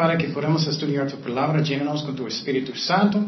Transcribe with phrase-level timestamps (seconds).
[0.00, 3.22] Padre que podemos estudiar tu palabra, llénanos con tu Espíritu Santo.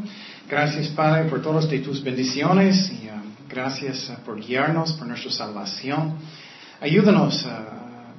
[0.48, 6.14] Gracias Padre por todas tus bendiciones y uh, gracias uh, por guiarnos, por nuestra salvación.
[6.80, 8.14] Ayúdanos a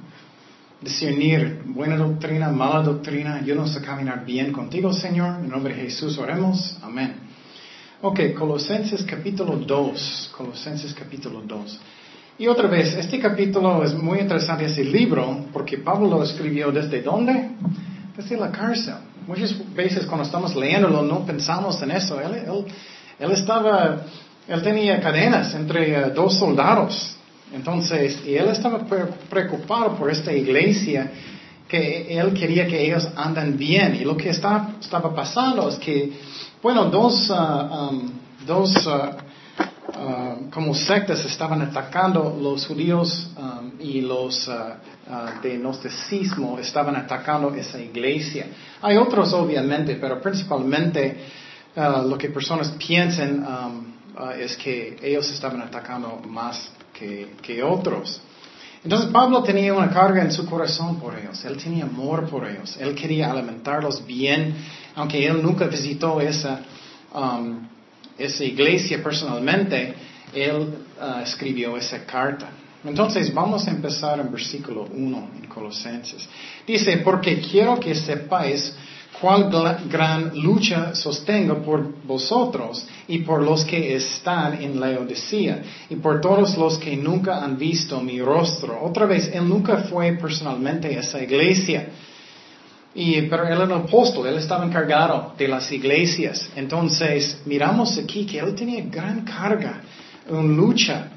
[0.80, 3.40] discernir buena doctrina, mala doctrina.
[3.42, 5.40] Ayúdanos a caminar bien contigo, Señor.
[5.42, 6.78] En nombre de Jesús oremos.
[6.80, 7.14] Amén.
[8.02, 10.30] Ok, Colosenses capítulo 2.
[10.36, 11.80] Colosenses capítulo 2.
[12.38, 17.02] Y otra vez, este capítulo es muy interesante, ese libro, porque Pablo lo escribió desde
[17.02, 17.50] dónde?
[18.16, 18.94] Desde la cárcel.
[19.26, 22.20] Muchas veces cuando estamos leyéndolo no pensamos en eso.
[22.20, 22.44] Él,
[23.18, 24.02] él, estaba,
[24.46, 27.16] él tenía cadenas entre eh, dos soldados.
[27.52, 28.78] Entonces, y él estaba
[29.28, 31.10] preocupado por esta iglesia
[31.68, 33.96] que él quería que ellos andan bien.
[33.96, 36.12] Y lo que está, estaba pasando es que,
[36.62, 38.10] bueno, dos, uh, um,
[38.46, 39.10] dos uh,
[39.96, 46.96] Uh, como sectas estaban atacando los judíos um, y los uh, uh, de gnosticismo estaban
[46.96, 48.46] atacando esa iglesia.
[48.82, 51.16] Hay otros obviamente, pero principalmente
[51.76, 53.94] lo que personas piensan um,
[54.38, 58.20] es que ellos estaban atacando más que, que otros.
[58.84, 62.76] Entonces Pablo tenía una carga en su corazón por ellos, él tenía amor por ellos,
[62.78, 64.54] él quería alimentarlos bien,
[64.94, 66.60] aunque él nunca visitó esa,
[67.14, 67.66] um,
[68.18, 69.94] esa iglesia personalmente,
[70.34, 70.68] él
[71.00, 72.50] ah, escribió esa carta.
[72.84, 76.28] Entonces vamos a empezar en versículo 1 en Colosenses.
[76.66, 78.74] Dice, porque quiero que sepáis
[79.20, 79.48] cuál
[79.88, 86.58] gran lucha sostengo por vosotros y por los que están en Laodicea y por todos
[86.58, 88.78] los que nunca han visto mi rostro.
[88.82, 91.88] Otra vez, él nunca fue personalmente a esa iglesia.
[92.94, 96.48] Y, pero él era un apóstol, él estaba encargado de las iglesias.
[96.54, 99.80] Entonces, miramos aquí que él tenía gran carga,
[100.28, 101.08] una lucha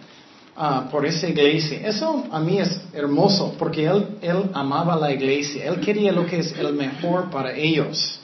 [0.55, 1.87] ah, por esa iglesia.
[1.87, 6.39] Eso a mí es hermoso, porque él, él amaba la iglesia, él quería lo que
[6.39, 8.21] es el mejor para ellos.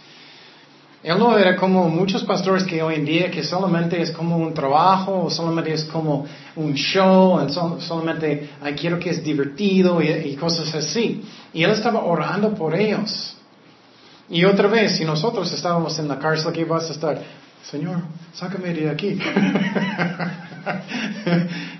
[1.03, 4.53] Él no era como muchos pastores que hoy en día que solamente es como un
[4.53, 6.25] trabajo, o solamente es como
[6.55, 7.49] un show, o
[7.81, 8.49] solamente
[8.79, 11.21] quiero que es divertido y cosas así.
[11.53, 13.32] Y él estaba orando por ellos.
[14.29, 17.21] Y otra vez, si nosotros estábamos en la cárcel, ¿qué vas a estar?
[17.69, 17.97] Señor,
[18.33, 19.19] sácame de aquí.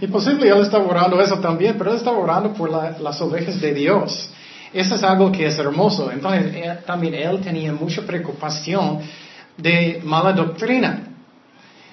[0.02, 3.74] y posible él estaba orando eso también, pero él estaba orando por las ovejas de
[3.74, 4.30] Dios.
[4.74, 6.12] Eso es algo que es hermoso.
[6.12, 9.00] Entonces, también él tenía mucha preocupación
[9.58, 11.10] de mala doctrina.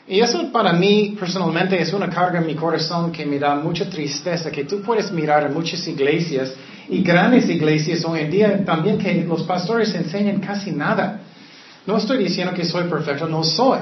[0.08, 3.88] Y eso para mí personalmente es una carga en mi corazón que me da mucha
[3.88, 6.52] tristeza, que tú puedes mirar en muchas iglesias
[6.90, 11.20] y grandes iglesias hoy en día también que los pastores enseñan casi nada.
[11.86, 13.78] No estoy diciendo que soy perfecto, no soy.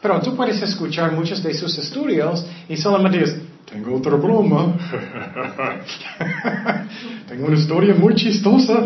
[0.00, 4.76] Pero tú puedes escuchar muchos de sus estudios y solamente dices, tengo otra broma.
[7.28, 8.84] tengo una historia muy chistosa.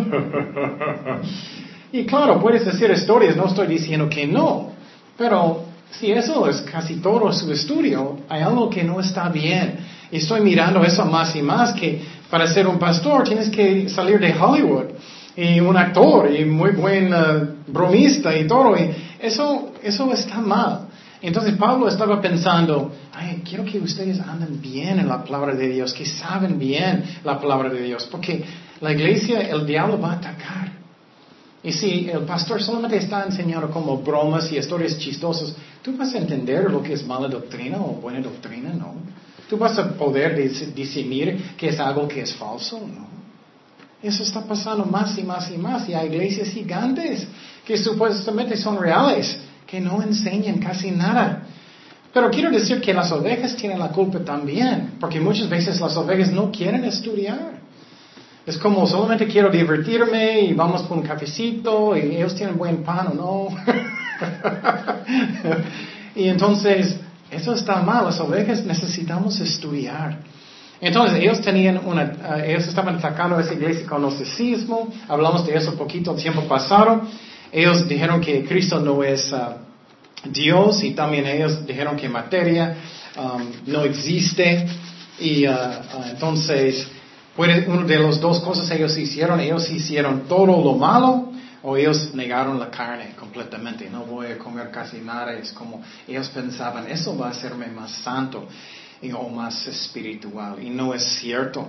[1.93, 4.73] y claro, puedes decir historias, no estoy diciendo que no.
[5.19, 9.79] Pero si eso es casi todo su estudio, hay algo que no está bien.
[10.11, 14.19] Y estoy mirando eso más y más que para ser un pastor tienes que salir
[14.19, 14.87] de Hollywood
[15.37, 18.77] y un actor y muy buen uh, bromista y todo.
[18.77, 18.91] Y
[19.21, 20.89] eso, eso está mal.
[21.21, 22.93] Entonces Pablo estaba pensando,
[23.45, 27.71] quiero que ustedes anden bien en la palabra de Dios, que saben bien la palabra
[27.71, 28.45] de Dios, porque
[28.81, 30.73] la iglesia, el diablo va a atacar.
[31.63, 36.19] Y si el pastor solamente está enseñando como bromas y historias chistosas, ¿tú vas a
[36.19, 38.73] entender lo que es mala doctrina o buena doctrina?
[38.73, 38.95] No.
[39.49, 40.37] ¿Tú vas a poder
[40.75, 42.79] discernir que es algo que es falso?
[42.79, 43.09] No.
[44.03, 45.89] Eso está pasando más y más y más.
[45.89, 47.27] Y hay iglesias gigantes
[47.65, 51.47] que supuestamente son reales, que no enseñan casi nada.
[52.13, 56.31] Pero quiero decir que las ovejas tienen la culpa también, porque muchas veces las ovejas
[56.31, 57.59] no quieren estudiar.
[58.47, 63.09] Es como solamente quiero divertirme y vamos por un cafecito y ellos tienen buen pan
[63.09, 63.49] o no.
[66.17, 66.99] y entonces
[67.31, 70.19] eso está mal, las ovejas necesitamos estudiar.
[70.81, 75.55] Entonces, ellos tenían una, eh, ellos estaban atacando a esa iglesia con gnosticismo, hablamos de
[75.57, 77.03] eso poquito tiempo pasado.
[77.53, 82.77] Ellos dijeron que Cristo no es uh, Dios y también ellos dijeron que materia
[83.17, 84.67] um, no existe.
[85.19, 85.53] Y uh,
[86.11, 86.87] entonces,
[87.37, 91.28] una de las dos cosas ellos hicieron, ellos hicieron todo lo malo
[91.69, 96.27] o ellos negaron la carne completamente, no voy a comer casi nada, es como ellos
[96.31, 98.49] pensaban, eso va a hacerme más santo
[99.15, 101.69] o más espiritual, y no es cierto.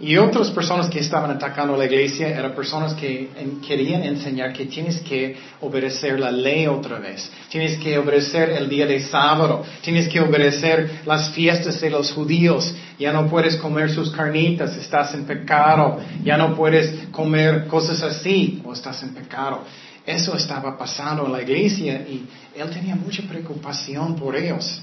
[0.00, 3.30] Y otras personas que estaban atacando la iglesia eran personas que
[3.66, 7.30] querían enseñar que tienes que obedecer la ley otra vez.
[7.48, 9.64] Tienes que obedecer el día de sábado.
[9.82, 12.74] Tienes que obedecer las fiestas de los judíos.
[12.98, 16.00] Ya no puedes comer sus carnitas, estás en pecado.
[16.24, 19.62] Ya no puedes comer cosas así o estás en pecado.
[20.04, 22.26] Eso estaba pasando en la iglesia y
[22.56, 24.82] él tenía mucha preocupación por ellos.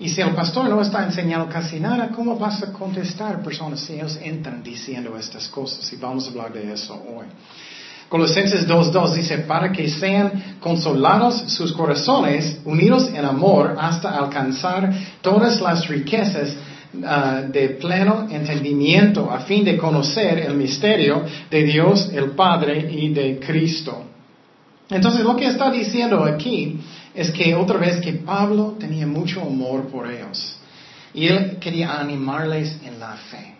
[0.00, 3.94] Y si el pastor no está enseñando casi nada, ¿cómo vas a contestar personas si
[3.94, 5.92] ellos entran diciendo estas cosas?
[5.92, 7.26] Y vamos a hablar de eso hoy.
[8.08, 14.90] Colosenses 2.2 dice, para que sean consolados sus corazones, unidos en amor, hasta alcanzar
[15.20, 16.54] todas las riquezas
[17.04, 23.12] ah, de pleno entendimiento, a fin de conocer el misterio de Dios el Padre y
[23.12, 24.04] de Cristo.
[24.88, 26.80] Entonces, lo que está diciendo aquí
[27.18, 30.56] es que otra vez que Pablo tenía mucho amor por ellos
[31.12, 33.56] y él quería animarles en la fe.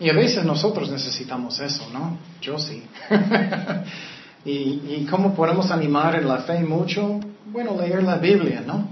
[0.00, 2.16] Y a veces nosotros necesitamos eso, ¿no?
[2.40, 2.82] Yo sí.
[4.46, 7.20] y, cómo podemos animar en la fe mucho?
[7.52, 8.88] Bueno, leer la Biblia, ¿no?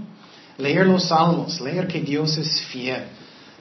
[0.58, 3.04] Leer los salmos, leer que Dios es fiel.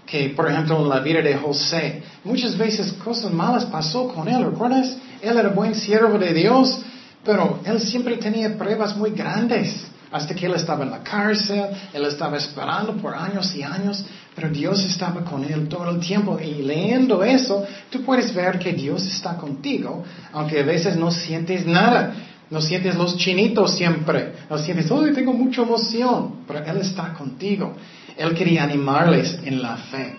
[0.06, 4.44] Que, por ejemplo, en la vida de José, muchas veces cosas malas pasó con él,
[4.44, 4.98] ¿recuerdas?
[5.22, 6.82] Él era buen siervo de Dios,
[7.24, 12.06] pero él siempre tenía pruebas muy grandes hasta que él estaba en la cárcel, él
[12.06, 14.06] estaba esperando por años y años,
[14.36, 16.40] pero Dios estaba con él todo el tiempo.
[16.40, 21.66] Y leyendo eso, tú puedes ver que Dios está contigo, aunque a veces no sientes
[21.66, 22.14] nada.
[22.52, 24.34] No sientes los chinitos siempre.
[24.48, 26.44] No sientes, oh, tengo mucha emoción.
[26.48, 27.74] Pero Él está contigo.
[28.16, 30.16] Él quería animarles en la fe.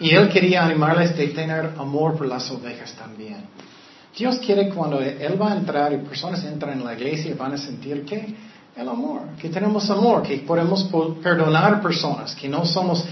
[0.00, 3.44] Y Él quería animarles de tener amor por las ovejas también.
[4.16, 7.52] Dios quiere cuando Él va a entrar y personas entran en la iglesia y van
[7.52, 8.34] a sentir que
[8.76, 10.84] el amor, que tenemos amor, que podemos
[11.22, 13.04] perdonar personas, que no somos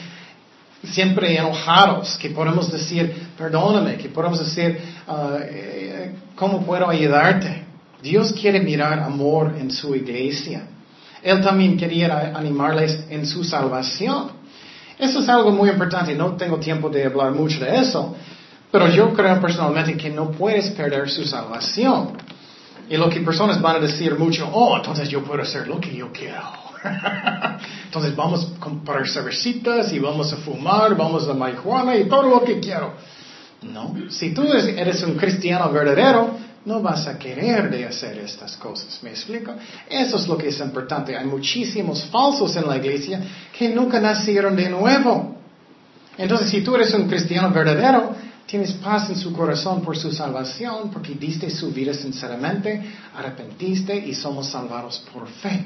[0.82, 4.78] siempre enojados, que podemos decir, perdóname, que podemos decir,
[5.08, 7.64] ah, eh, ¿cómo puedo ayudarte?
[8.02, 10.66] Dios quiere mirar amor en su iglesia.
[11.22, 14.32] Él también quería animarles en su salvación.
[14.98, 16.14] Eso es algo muy importante.
[16.14, 18.14] No tengo tiempo de hablar mucho de eso,
[18.70, 22.12] pero yo creo personalmente que no puedes perder su salvación.
[22.88, 25.94] Y lo que personas van a decir mucho, oh, entonces yo puedo hacer lo que
[25.94, 26.64] yo quiero.
[27.84, 32.44] entonces vamos a comprar cervecitas y vamos a fumar, vamos a marihuana y todo lo
[32.44, 32.92] que quiero.
[33.62, 36.36] No, si tú eres un cristiano verdadero,
[36.66, 38.98] no vas a querer de hacer estas cosas.
[39.02, 39.54] ¿Me explico?
[39.88, 41.16] Eso es lo que es importante.
[41.16, 43.20] Hay muchísimos falsos en la iglesia
[43.56, 45.36] que nunca nacieron de nuevo.
[46.16, 48.14] Entonces, si tú eres un cristiano verdadero,
[48.46, 52.82] Tienes paz en su corazón por su salvación, porque diste su vida sinceramente,
[53.16, 55.64] arrepentiste y somos salvados por fe.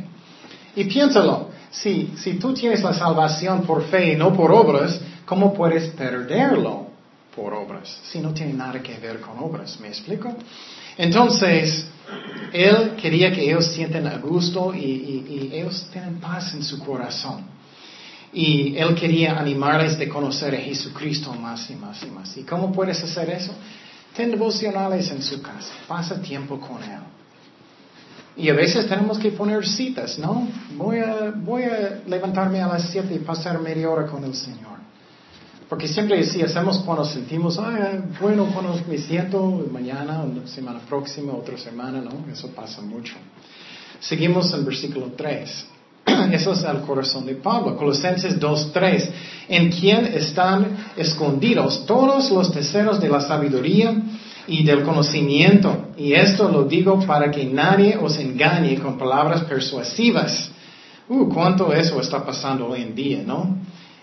[0.77, 5.53] Y piénsalo, si, si tú tienes la salvación por fe y no por obras, ¿cómo
[5.53, 6.87] puedes perderlo
[7.35, 7.99] por obras?
[8.05, 10.33] Si no tiene nada que ver con obras, ¿me explico?
[10.97, 11.85] Entonces,
[12.53, 17.58] él quería que ellos sienten a gusto y, y ellos tienen paz en su corazón.
[18.33, 22.37] Y él quería animarles de conocer a Jesucristo más y más y más.
[22.37, 23.53] ¿Y cómo puedes hacer eso?
[24.15, 27.01] Ten devocionales en su casa, pasa tiempo con él.
[28.37, 30.47] Y a veces tenemos que poner citas, ¿no?
[30.77, 34.79] Voy a, voy a levantarme a las 7 y pasar media hora con el Señor.
[35.69, 41.59] Porque siempre si hacemos cuando sentimos, ah, bueno, cuando me siento, mañana, semana próxima, otra
[41.59, 42.33] semana, ¿no?
[42.33, 43.15] Eso pasa mucho.
[44.01, 45.67] Seguimos en versículo 3.
[46.33, 47.77] Eso es el corazón de Pablo.
[47.77, 49.11] Colosenses 2.3.
[49.49, 53.95] En quien están escondidos todos los tesoros de la sabiduría
[54.47, 55.89] y del conocimiento.
[55.97, 60.51] Y esto lo digo para que nadie os engañe con palabras persuasivas.
[61.09, 63.57] Uh, cuánto eso está pasando hoy en día, ¿no?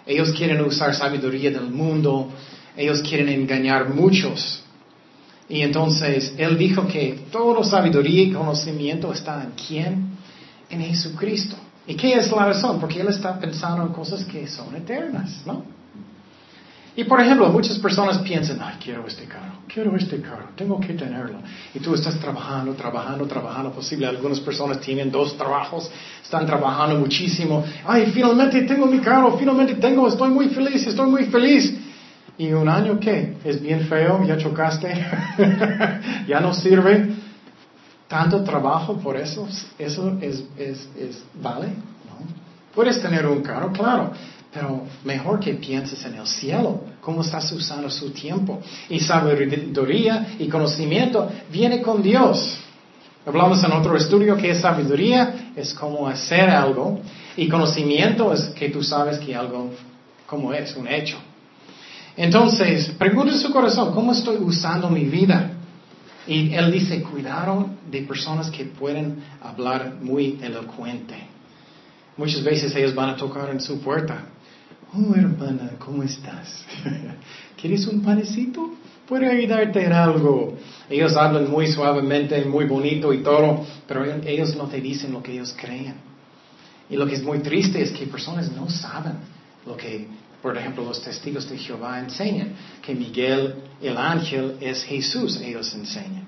[0.05, 2.29] Ellos quieren usar sabiduría del mundo.
[2.77, 4.61] Ellos quieren engañar muchos.
[5.47, 10.17] Y entonces él dijo que toda sabiduría y conocimiento está en quién?
[10.69, 11.55] En Jesucristo.
[11.87, 12.79] ¿Y qué es la razón?
[12.79, 15.63] Porque él está pensando en cosas que son eternas, ¿no?
[16.97, 20.93] Y por ejemplo, muchas personas piensan, ay, quiero este carro, quiero este carro, tengo que
[20.93, 21.39] tenerlo.
[21.73, 23.71] Y tú estás trabajando, trabajando, trabajando.
[23.71, 25.91] Posible, algunas personas tienen dos trabajos,
[26.23, 27.65] están trabajando muchísimo.
[27.85, 31.75] Ay, finalmente tengo mi carro, finalmente tengo, estoy muy feliz, estoy muy feliz.
[32.37, 33.35] ¿Y un año qué?
[33.43, 34.23] ¿Es bien feo?
[34.25, 34.93] ¿Ya chocaste?
[36.27, 37.24] ¿Ya no sirve?
[38.07, 39.47] Tanto trabajo por eso,
[39.79, 42.25] eso es, es, es vale, ¿no?
[42.73, 44.11] Puedes tener un carro, claro,
[44.55, 48.61] pero mejor que pienses en el cielo, cómo estás usando su tiempo.
[48.89, 52.57] Y sabiduría y conocimiento viene con Dios.
[53.25, 56.99] Hablamos en otro estudio que es sabiduría, es cómo hacer algo,
[57.35, 59.71] y conocimiento es que tú sabes que algo,
[60.25, 61.17] como es, un hecho.
[62.15, 65.51] Entonces, pregunta su corazón, ¿cómo estoy usando mi vida?
[66.27, 71.15] Y él dice, cuidado de personas que pueden hablar muy elocuente.
[72.17, 74.25] Muchas veces ellos van a tocar en su puerta.
[74.93, 76.65] Oh, hermana, ¿cómo estás?
[77.61, 78.73] ¿Quieres un panecito?
[79.07, 80.57] Puedo ayudarte en algo.
[80.89, 85.33] Ellos hablan muy suavemente, muy bonito y todo, pero ellos no te dicen lo que
[85.33, 85.95] ellos creen.
[86.89, 89.13] Y lo que es muy triste es que personas no saben
[89.65, 90.07] lo que,
[90.45, 92.49] por ejemplo, los testigos de Jehová enseñan,
[92.79, 96.27] que Miguel, el ángel, es Jesús, ellos enseñan.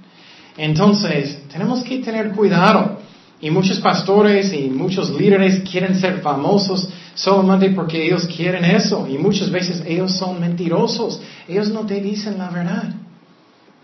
[0.58, 2.98] Entonces, tenemos que tener cuidado.
[3.40, 9.08] Y muchos pastores y muchos líderes quieren ser famosos solamente porque ellos quieren eso.
[9.08, 11.22] Y muchas veces ellos son mentirosos.
[11.48, 12.90] Ellos no te dicen la verdad.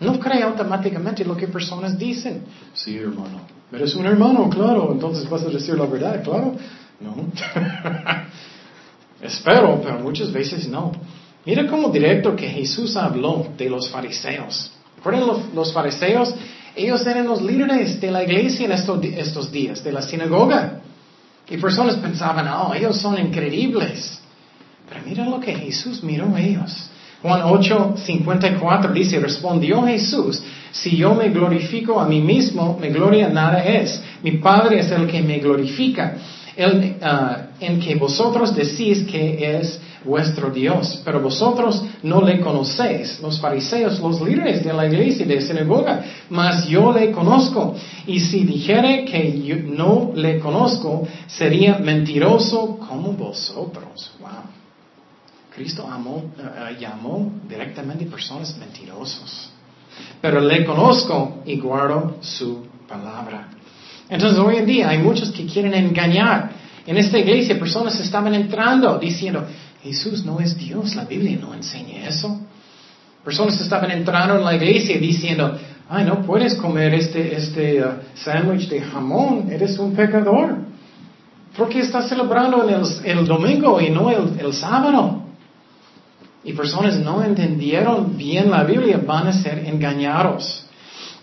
[0.00, 2.42] No cree automáticamente lo que personas dicen.
[2.72, 3.42] Sí, hermano.
[3.70, 4.90] Eres un hermano, claro.
[4.90, 6.56] Entonces vas a decir la verdad, claro.
[6.98, 7.14] No.
[9.24, 10.92] Espero, pero muchas veces no.
[11.46, 14.70] Mira cómo directo que Jesús habló de los fariseos.
[14.96, 16.34] ¿Recuerdan los, fariseos?
[16.76, 20.80] Ellos eran los líderes de la iglesia en estos, estos días, de la sinagoga.
[21.48, 24.20] Y personas pensaban, oh, ellos son increíbles.
[24.88, 26.90] Pero mira lo que Jesús miró a ellos.
[27.22, 33.30] Juan 8, 54 dice, respondió Jesús, si yo me glorifico a mí mismo, mi gloria
[33.30, 34.02] nada es.
[34.22, 36.18] Mi Padre es el que me glorifica,
[36.56, 43.20] el, ah, en que vosotros decís que es vuestro Dios, pero vosotros no le conocéis,
[43.20, 47.74] los fariseos, los líderes de la iglesia de sinagoga, mas yo le conozco.
[48.06, 54.12] Y si dijere que yo no le conozco, sería mentiroso como vosotros.
[54.20, 54.30] Wow.
[55.54, 59.50] Cristo amó, uh, llamó directamente personas mentirosos.
[60.20, 63.48] Pero le conozco y guardo su palabra.
[64.08, 66.50] Entonces hoy en día hay muchos que quieren engañar.
[66.86, 69.46] En esta iglesia personas estaban entrando diciendo,
[69.82, 72.40] Jesús no es Dios, la Biblia no enseña eso.
[73.24, 75.58] Personas estaban entrando en la iglesia diciendo,
[75.88, 80.58] ay, no puedes comer este, este uh, sándwich de jamón, eres un pecador.
[81.56, 85.22] ¿Por qué estás celebrando el, el domingo y no el, el sábado?
[86.42, 90.63] Y personas no entendieron bien la Biblia, van a ser engañados.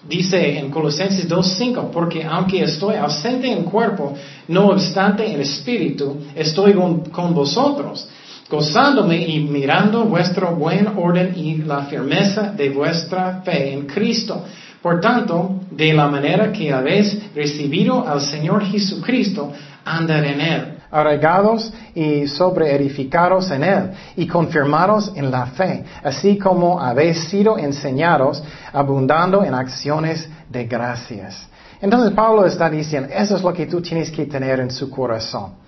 [0.08, 4.15] Dice en Colosenses 2.5, porque aunque estoy ausente en cuerpo,
[4.48, 8.08] no obstante en espíritu, estoy con, con vosotros
[8.51, 14.43] gozándome y mirando vuestro buen orden y la firmeza de vuestra fe en Cristo.
[14.81, 19.53] Por tanto, de la manera que habéis recibido al Señor Jesucristo,
[19.86, 26.79] andad en Él, arraigados y sobreedificados en Él, y confirmados en la fe, así como
[26.79, 28.43] habéis sido enseñados,
[28.74, 31.48] abundando en acciones de gracias.
[31.81, 35.62] Entonces Pablo está diciendo, eso es lo que tú tienes que tener en su corazón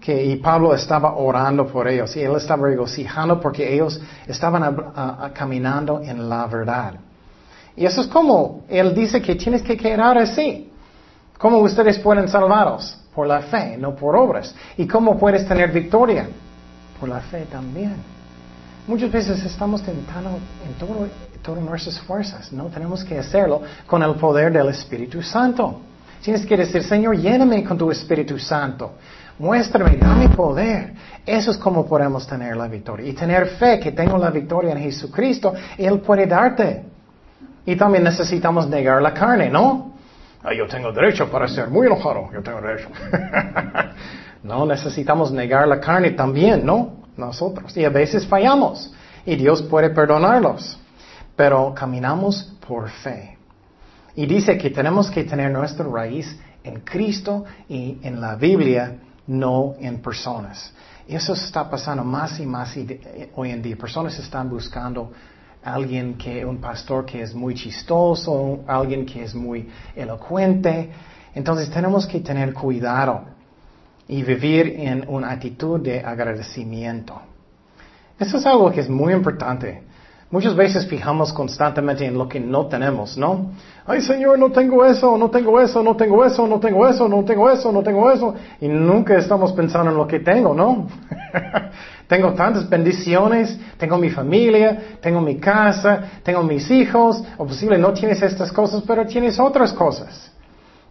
[0.00, 6.00] que y Pablo estaba orando por ellos y él estaba regocijando porque ellos estaban caminando
[6.00, 6.94] en la verdad.
[7.76, 10.67] Y eso es como él dice que tienes que quedar así.
[11.38, 12.98] ¿Cómo ustedes pueden salvaros?
[13.14, 14.54] Por la fe, no por obras.
[14.76, 16.28] ¿Y cómo puedes tener victoria?
[16.98, 17.96] Por la fe también.
[18.88, 21.06] Muchas veces estamos tentando en todo,
[21.42, 22.52] todas nuestras fuerzas.
[22.52, 25.80] No tenemos que hacerlo con el poder del Espíritu Santo.
[26.22, 28.94] Tienes que decir, Señor, lléname con tu Espíritu Santo.
[29.38, 30.92] Muéstrame, dame poder.
[31.24, 33.08] Eso es como podemos tener la victoria.
[33.08, 36.84] Y tener fe que tengo la victoria en Jesucristo, Él puede darte.
[37.64, 39.97] Y también necesitamos negar la carne, ¿no?
[40.42, 42.88] Ah, yo tengo derecho para ser muy enojado, yo tengo derecho.
[44.42, 46.98] no, necesitamos negar la carne también, ¿no?
[47.16, 47.76] Nosotros.
[47.76, 48.92] Y a veces fallamos.
[49.26, 50.78] Y Dios puede perdonarlos.
[51.34, 53.36] Pero caminamos por fe.
[54.14, 59.74] Y dice que tenemos que tener nuestra raíz en Cristo y en la Biblia no
[59.78, 60.72] en personas.
[61.06, 63.76] Eso está pasando más y más eh, hoy en día.
[63.76, 65.12] Personas están buscando
[65.74, 70.90] alguien que, un pastor que es muy chistoso, alguien que es muy elocuente.
[71.34, 73.24] Entonces tenemos que tener cuidado
[74.08, 77.20] y vivir en una actitud de agradecimiento.
[78.18, 79.82] Eso es algo que es muy importante.
[80.30, 83.52] Muchas veces fijamos constantemente en lo que no tenemos, ¿no?
[83.86, 87.24] Ay Señor, no tengo eso, no tengo eso, no tengo eso, no tengo eso, no
[87.24, 88.34] tengo eso, no tengo eso.
[88.60, 90.86] Y nunca estamos pensando en lo que tengo, ¿no?
[92.08, 97.94] tengo tantas bendiciones, tengo mi familia, tengo mi casa, tengo mis hijos, o posible no
[97.94, 100.30] tienes estas cosas, pero tienes otras cosas.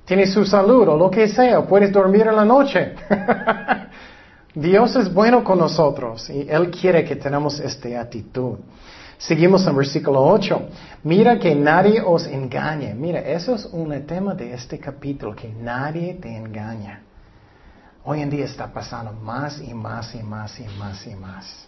[0.04, 2.96] Tienes su salud o lo que sea, puedes dormir en la noche.
[4.56, 8.58] Dios es bueno con nosotros y Él quiere que tenemos esta actitud.
[9.18, 10.62] Seguimos en versículo 8.
[11.04, 12.94] Mira que nadie os engañe.
[12.94, 17.02] Mira, eso es un tema de este capítulo, que nadie te engaña.
[18.06, 21.68] Hoy en día está pasando más y más y más y más y más.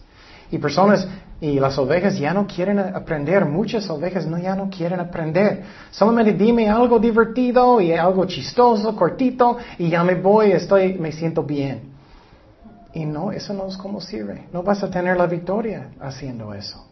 [0.52, 1.06] Y personas,
[1.40, 5.64] y las ovejas ya no quieren aprender, muchas ovejas no, ya no quieren aprender.
[5.90, 11.42] Solamente dime algo divertido y algo chistoso, cortito, y ya me voy, estoy, me siento
[11.42, 11.90] bien.
[12.94, 14.46] Y no, eso no es como sirve.
[14.52, 16.89] No vas a tener la victoria haciendo eso.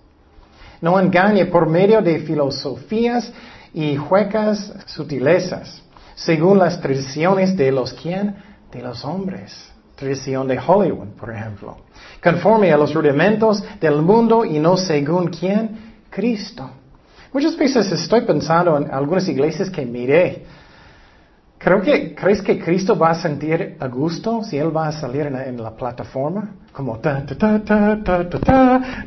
[0.81, 3.33] No engañe por medio de filosofías
[3.75, 5.83] y huecas sutilezas,
[6.15, 8.37] según las tradiciones de los quién,
[8.73, 9.71] de los hombres.
[9.97, 11.79] Tradición de Hollywood, por ejemplo.
[12.23, 16.71] Conforme a los rudimentos del mundo y no según quién, Cristo.
[17.33, 20.47] Muchas veces estoy pensando en algunas iglesias que miré.
[21.59, 25.27] Creo que, ¿Crees que Cristo va a sentir a gusto si Él va a salir
[25.27, 26.55] en la, plataforma?
[26.73, 28.41] Como ta ta ta ta ta ta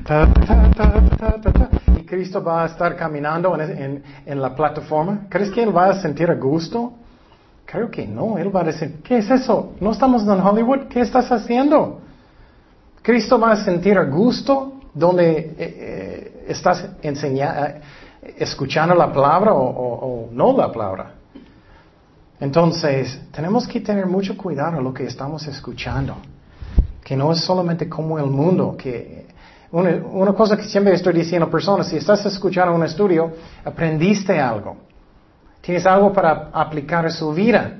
[0.03, 0.27] ta
[0.75, 5.27] ta ta ta y Cristo va a estar caminando en, en la plataforma.
[5.29, 6.93] ¿Crees que Él va a sentir a gusto?
[7.65, 8.37] Creo que no.
[8.37, 9.73] Él va a decir, ¿qué es eso?
[9.79, 10.87] ¿No estamos en Hollywood?
[10.89, 12.01] ¿Qué estás haciendo?
[13.01, 17.79] Cristo va a sentir a gusto donde eh, estás enseñando,
[18.37, 21.13] escuchando la palabra o, no la palabra.
[22.41, 26.17] Entonces, tenemos que tener mucho cuidado en lo que estamos escuchando.
[27.03, 29.27] Que no es solamente como el mundo, que
[29.71, 33.31] una, cosa que siempre estoy diciendo a personas, si estás escuchando un estudio,
[33.63, 34.75] aprendiste algo.
[35.61, 37.77] Tienes algo para aplicar a su vida.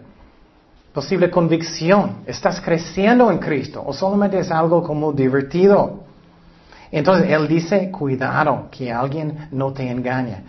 [0.94, 2.18] Posible convicción.
[2.28, 3.84] Estás creciendo en Cristo.
[3.84, 6.04] O solamente es algo como divertido.
[6.92, 10.44] Entonces Él dice, cuidado, que alguien no te engañe.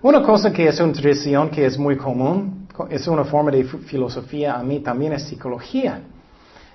[0.00, 4.54] Una cosa que es una tradición que es muy común, es una forma de filosofía
[4.54, 6.00] a mí también es psicología.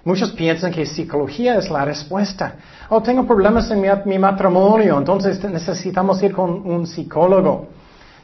[0.05, 2.55] Muchos piensan que psicología es la respuesta.
[2.89, 7.69] Oh, tengo problemas en mi matrimonio, entonces necesitamos ir con un psicólogo.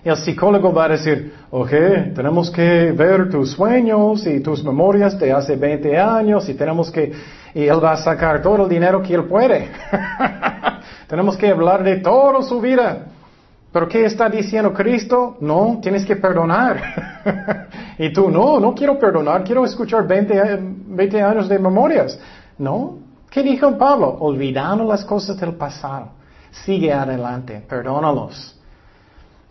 [0.03, 1.71] El psicólogo va a decir, ok,
[2.15, 7.12] tenemos que ver tus sueños y tus memorias de hace 20 años y tenemos que,
[7.53, 9.69] y él va a sacar todo el dinero que él puede.
[11.08, 13.08] tenemos que hablar de toda su vida.
[13.71, 15.38] Pero ¿qué está diciendo Cristo?
[15.41, 17.67] No, tienes que perdonar.
[17.99, 22.19] y tú, no, no quiero perdonar, quiero escuchar 20, 20 años de memorias.
[22.58, 22.97] No.
[23.29, 24.17] ¿Qué dijo Pablo?
[24.19, 26.10] Olvidando las cosas del pasado.
[26.51, 28.55] Sigue adelante, perdónalos.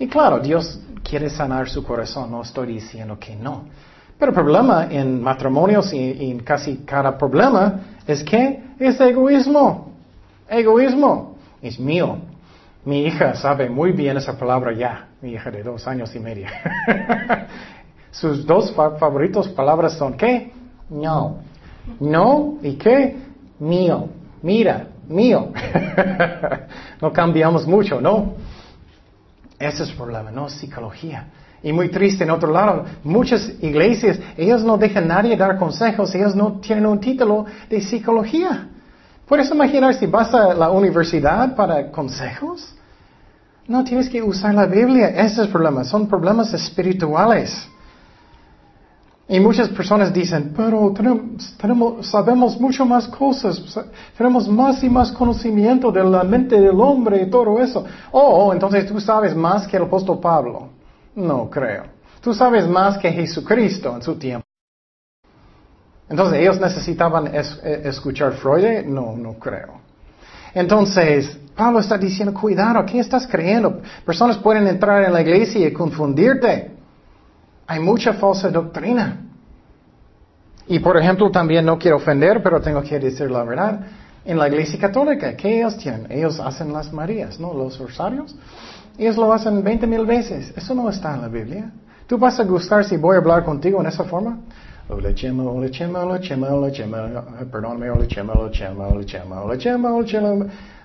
[0.01, 3.65] Y claro, Dios quiere sanar su corazón, no estoy diciendo que no.
[4.19, 9.93] Pero el problema en matrimonios y, en casi cada problema es que es egoísmo.
[10.49, 11.37] Egoísmo.
[11.63, 12.19] Es mío.
[12.89, 15.09] Mi hija sabe muy bien esa palabra ya.
[15.21, 16.47] Mi hija de dos años y medio.
[18.11, 20.51] Sus dos favoritos palabras son ¿qué?
[20.89, 21.37] No.
[22.01, 23.15] No y qué?
[23.59, 24.09] Mío.
[24.41, 25.53] Mira, mío.
[27.03, 28.37] no cambiamos mucho, ¿no?
[29.59, 31.27] Ese es el problema, no psicología.
[31.63, 36.15] Y muy triste, en otro lado, muchas iglesias, ellos no dejan a nadie dar consejos,
[36.15, 38.69] ellos no tienen un título de psicología.
[39.27, 42.78] ¿Puedes imaginar si vas a la universidad para consejos?
[43.69, 45.09] No tienes que usar la Biblia.
[45.09, 45.85] Ese es el problema.
[45.85, 47.69] Son problemas espirituales.
[49.31, 53.63] Y muchas personas dicen, pero tenemos, sabemos mucho más cosas,
[54.17, 57.85] tenemos más y más conocimiento de la mente del hombre y todo eso.
[58.11, 60.71] Oh, entonces tú sabes más que el apóstol Pablo.
[61.15, 61.85] No creo.
[62.23, 64.47] Tú sabes más que Jesucristo en su tiempo.
[66.09, 67.43] Entonces, ¿ellos necesitaban eh,
[67.85, 68.87] escuchar Freud?
[68.87, 69.75] No, no creo.
[70.55, 73.83] Entonces, Pablo está diciendo, cuidado, ¿qué estás creyendo?
[74.07, 76.71] Personas pueden entrar en la iglesia y confundirte.
[77.67, 79.27] Hay mucha falsa doctrina.
[80.69, 83.81] Y por ejemplo, también no quiero ofender, pero tengo que decir la verdad.
[84.25, 86.07] En la iglesia católica, ¿qué ellos tienen?
[86.13, 87.53] Ellos hacen las Marías, ¿no?
[87.53, 88.37] Los rosarios.
[88.97, 90.53] Ellos lo hacen 20 mil veces.
[90.57, 91.73] Eso no está en la Biblia.
[92.07, 94.39] ¿Tú vas a gustar si voy a hablar contigo en esa forma?
[97.51, 97.91] Perdóname.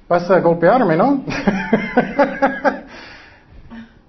[0.08, 1.24] Vas a golpearme, ¿no?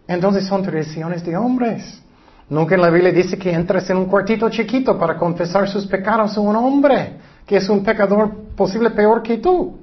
[0.09, 2.02] Entonces son tradiciones de hombres.
[2.48, 6.37] Nunca en la Biblia dice que entres en un cuartito chiquito para confesar sus pecados
[6.37, 9.78] a un hombre, que es un pecador posible peor que tú.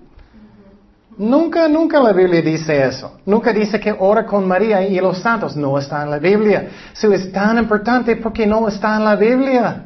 [1.18, 3.20] Nunca, nunca la Biblia dice eso.
[3.26, 5.56] Nunca dice que ora con María y los santos.
[5.56, 6.70] No está en la Biblia.
[6.94, 9.84] Eso es tan importante porque no está en la Biblia.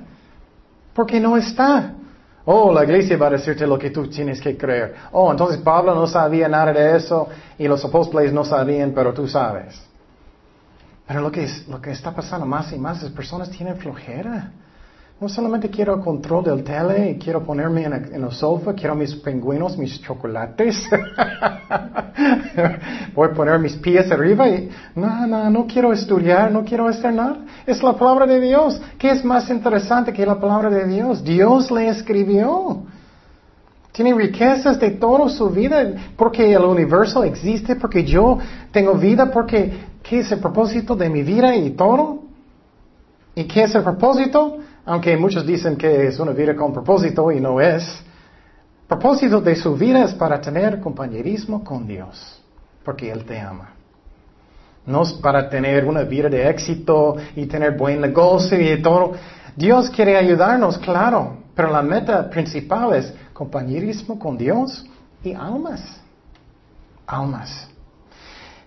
[0.94, 1.94] Porque no está.
[2.46, 4.94] Oh, la iglesia va a decirte lo que tú tienes que creer.
[5.12, 7.28] Oh, entonces Pablo no sabía nada de eso
[7.58, 9.82] y los apóstoles no sabían, pero tú sabes.
[11.08, 14.52] Pero lo que, es, lo que está pasando más y más es personas tienen flojera.
[15.20, 19.78] No solamente quiero control del tele y quiero ponerme en, el sofá, quiero mis pingüinos,
[19.78, 20.88] mis chocolates.
[23.16, 27.14] Voy a poner mis pies arriba y no, no, no quiero estudiar, no quiero hacer
[27.14, 27.38] nada.
[27.66, 28.82] Es la palabra de Dios.
[28.98, 31.24] ¿Qué es más interesante que la palabra de Dios?
[31.24, 32.84] Dios le escribió.
[33.92, 38.38] Tiene riquezas de toda su vida porque el universo existe, porque yo
[38.72, 39.72] tengo vida, porque
[40.04, 42.24] ¿qué es el propósito de mi vida y todo?
[43.36, 44.58] ¿Y qué es el propósito?
[44.86, 48.05] Aunque muchos dicen que es una vida con propósito y no es.
[48.88, 52.40] Propósito de su vida es para tener compañerismo con Dios,
[52.84, 53.72] porque Él te ama.
[54.86, 59.14] No es para tener una vida de éxito y tener buen negocio y todo.
[59.56, 64.86] Dios quiere ayudarnos, claro, pero la meta principal es compañerismo con Dios
[65.24, 65.82] y almas.
[67.08, 67.68] Almas.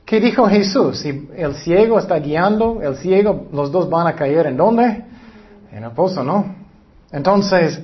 [0.04, 0.98] ¿Qué dijo Jesús?
[1.00, 5.04] Si el ciego está guiando, el ciego, los dos van a caer en dónde?
[5.70, 6.56] En el pozo, ¿no?
[7.12, 7.80] Entonces,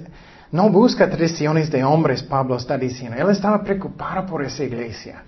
[0.53, 3.17] no busca tradiciones de hombres, Pablo está diciendo.
[3.17, 5.23] Él estaba preocupado por esa iglesia.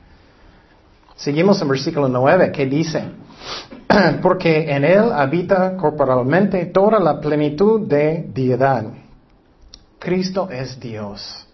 [1.16, 3.04] Seguimos en versículo 9, que dice,
[4.22, 8.84] porque en él habita corporalmente toda la plenitud de deidad.
[9.98, 11.46] Cristo es Dios.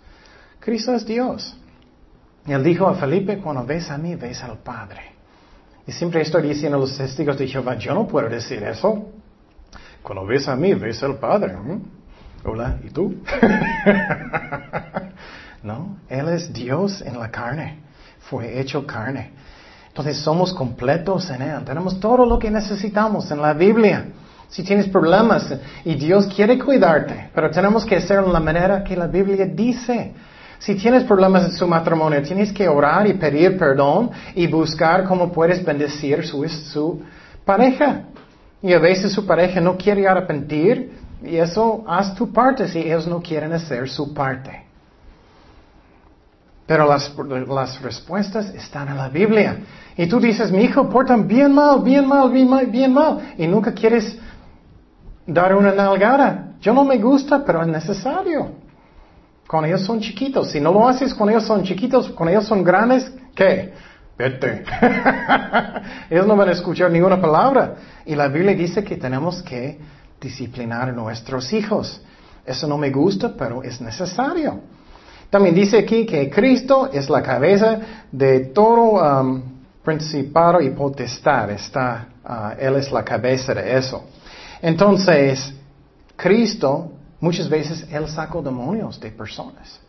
[0.58, 1.56] Cristo es Dios.
[2.46, 5.12] Él dijo a Felipe, cuando ves a mí, ves al Padre.
[5.86, 9.10] Y siempre estoy diciendo a los testigos de Jehová, yo no puedo decir eso.
[10.02, 11.54] Cuando ves a mí, ves al Padre.
[12.44, 13.14] Hola, ¿y tú?
[15.62, 17.78] no, Él es Dios en la carne.
[18.18, 19.30] Fue hecho carne.
[19.86, 21.64] Entonces somos completos en Él.
[21.64, 24.06] Tenemos todo lo que necesitamos en la Biblia.
[24.48, 28.96] Si tienes problemas y Dios quiere cuidarte, pero tenemos que hacerlo en la manera que
[28.96, 30.12] la Biblia dice.
[30.58, 35.30] Si tienes problemas en su matrimonio, tienes que orar y pedir perdón y buscar cómo
[35.30, 37.02] puedes bendecir su, su
[37.44, 38.02] pareja.
[38.60, 43.06] Y a veces su pareja no quiere arrepentir y eso haz tu parte si ellos
[43.06, 44.64] no quieren hacer su parte.
[46.66, 47.12] Pero las,
[47.48, 49.58] las, respuestas están en la Biblia.
[49.96, 53.34] Y tú dices, mi hijo portan bien mal, bien mal, bien mal, bien mal.
[53.36, 54.16] Y nunca quieres
[55.26, 56.54] dar una nalgada.
[56.60, 58.52] Yo no me gusta, pero es necesario.
[59.46, 60.50] Cuando ellos son chiquitos.
[60.50, 63.74] Si no lo haces cuando ellos son chiquitos, cuando ellos son grandes, ¿qué?
[64.16, 64.64] Vete.
[66.10, 67.74] ellos no van a escuchar ninguna palabra.
[68.06, 69.78] Y la Biblia dice que tenemos que
[70.22, 72.00] disciplinar a nuestros hijos.
[72.46, 74.60] Eso no me gusta, pero es necesario.
[75.28, 77.80] También dice aquí que Cristo es la cabeza
[78.10, 79.42] de todo um,
[79.82, 81.50] principado y potestad.
[81.50, 84.04] Está, uh, él es la cabeza de eso.
[84.60, 85.52] Entonces,
[86.16, 89.80] Cristo, muchas veces, Él sacó demonios de personas.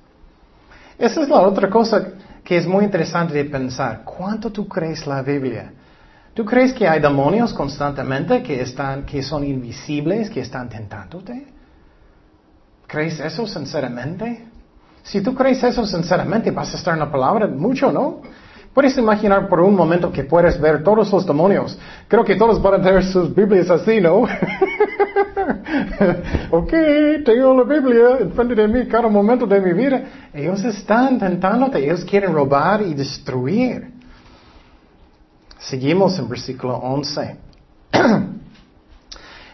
[0.98, 2.08] Esa es la otra cosa
[2.44, 4.04] que es muy interesante de pensar.
[4.04, 5.72] ¿Cuánto tú crees la Biblia?
[6.34, 11.46] ¿Tú crees que hay demonios constantemente que, están, que son invisibles, que están tentándote?
[12.88, 14.48] ¿Crees eso sinceramente?
[15.04, 18.22] Si tú crees eso sinceramente, vas a estar en la palabra mucho, ¿no?
[18.74, 21.78] Puedes imaginar por un momento que puedes ver todos los demonios.
[22.08, 24.22] Creo que todos van a tener sus Biblias así, ¿no?
[26.50, 26.74] ok,
[27.24, 30.02] tengo la Biblia en frente de mí cada momento de mi vida.
[30.34, 33.93] Ellos están tentándote, ellos quieren robar y destruir.
[35.70, 37.38] Seguimos en versículo 11.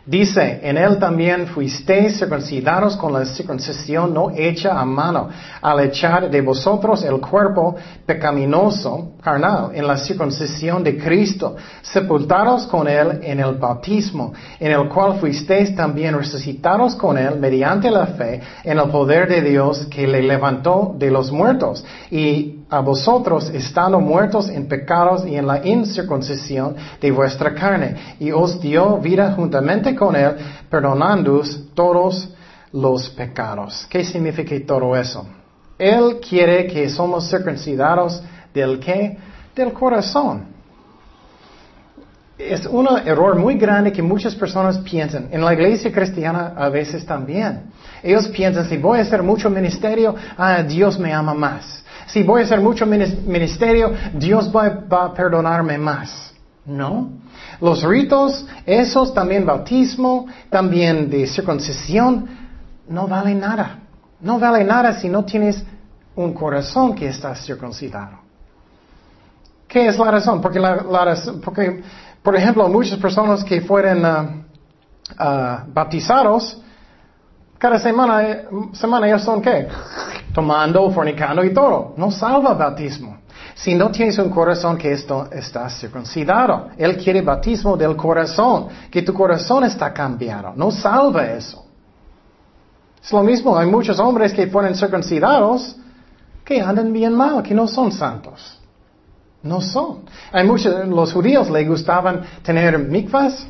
[0.05, 5.29] Dice, en él también fuisteis circuncidados con la circuncisión no hecha a mano,
[5.61, 7.75] al echar de vosotros el cuerpo
[8.07, 14.89] pecaminoso, carnal, en la circuncisión de Cristo, sepultados con él en el bautismo, en el
[14.89, 20.07] cual fuisteis también resucitados con él mediante la fe en el poder de Dios que
[20.07, 25.65] le levantó de los muertos, y a vosotros estando muertos en pecados y en la
[25.65, 30.35] incircuncisión de vuestra carne, y os dio vida juntamente con él,
[30.69, 32.29] perdonándoos todos
[32.71, 33.87] los pecados.
[33.89, 35.25] ¿Qué significa todo eso?
[35.77, 38.21] Él quiere que somos circuncidados
[38.53, 39.17] del qué?
[39.55, 40.59] Del corazón.
[42.37, 45.27] Es un error muy grande que muchas personas piensan.
[45.31, 47.63] En la iglesia cristiana a veces también.
[48.01, 51.83] Ellos piensan, si voy a hacer mucho ministerio, ah, Dios me ama más.
[52.11, 54.65] Si voy a hacer mucho ministerio, Dios va,
[55.05, 56.33] a perdonarme más.
[56.65, 57.09] No.
[57.61, 62.27] Los ritos, esos también bautismo, también de circuncisión,
[62.87, 63.79] no vale nada.
[64.21, 65.63] No vale nada si no tienes
[66.15, 68.17] un corazón que está circuncidado.
[69.67, 70.41] ¿Qué es la razón?
[70.41, 71.83] Porque,
[72.23, 76.59] por ejemplo, muchas personas que fueron uh, uh, bautizados,
[77.59, 79.67] cada semana, eh, semana ellos son qué?
[80.33, 81.93] Tomando, fornicando y todo.
[81.97, 83.17] No salva bautismo.
[83.53, 89.01] Si no tienes un corazón que esto está circuncidado, Él quiere bautismo del corazón, que
[89.01, 90.53] tu corazón está cambiado.
[90.55, 91.65] No salva eso.
[93.03, 95.75] Es lo mismo, hay muchos hombres que fueron circuncidados
[96.45, 98.57] que andan bien mal, que no son santos.
[99.43, 100.03] No son.
[100.31, 103.47] Hay muchos, los judíos les gustaban tener mikvas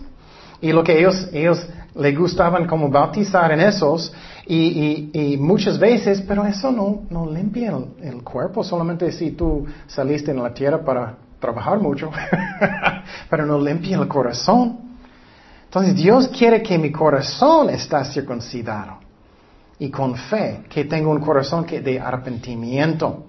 [0.62, 1.66] y lo que ellos, ellos
[2.00, 4.12] le gustaban como bautizar en esos
[4.48, 10.52] Y, muchas veces, pero eso no, limpia el, cuerpo, solamente si tú saliste en la
[10.52, 12.10] tierra para trabajar mucho,
[13.30, 14.80] pero no limpia el corazón.
[15.66, 18.98] Entonces Dios quiere que mi corazón esté circuncidado
[19.78, 23.26] y con fe, que tenga un corazón que de arrepentimiento.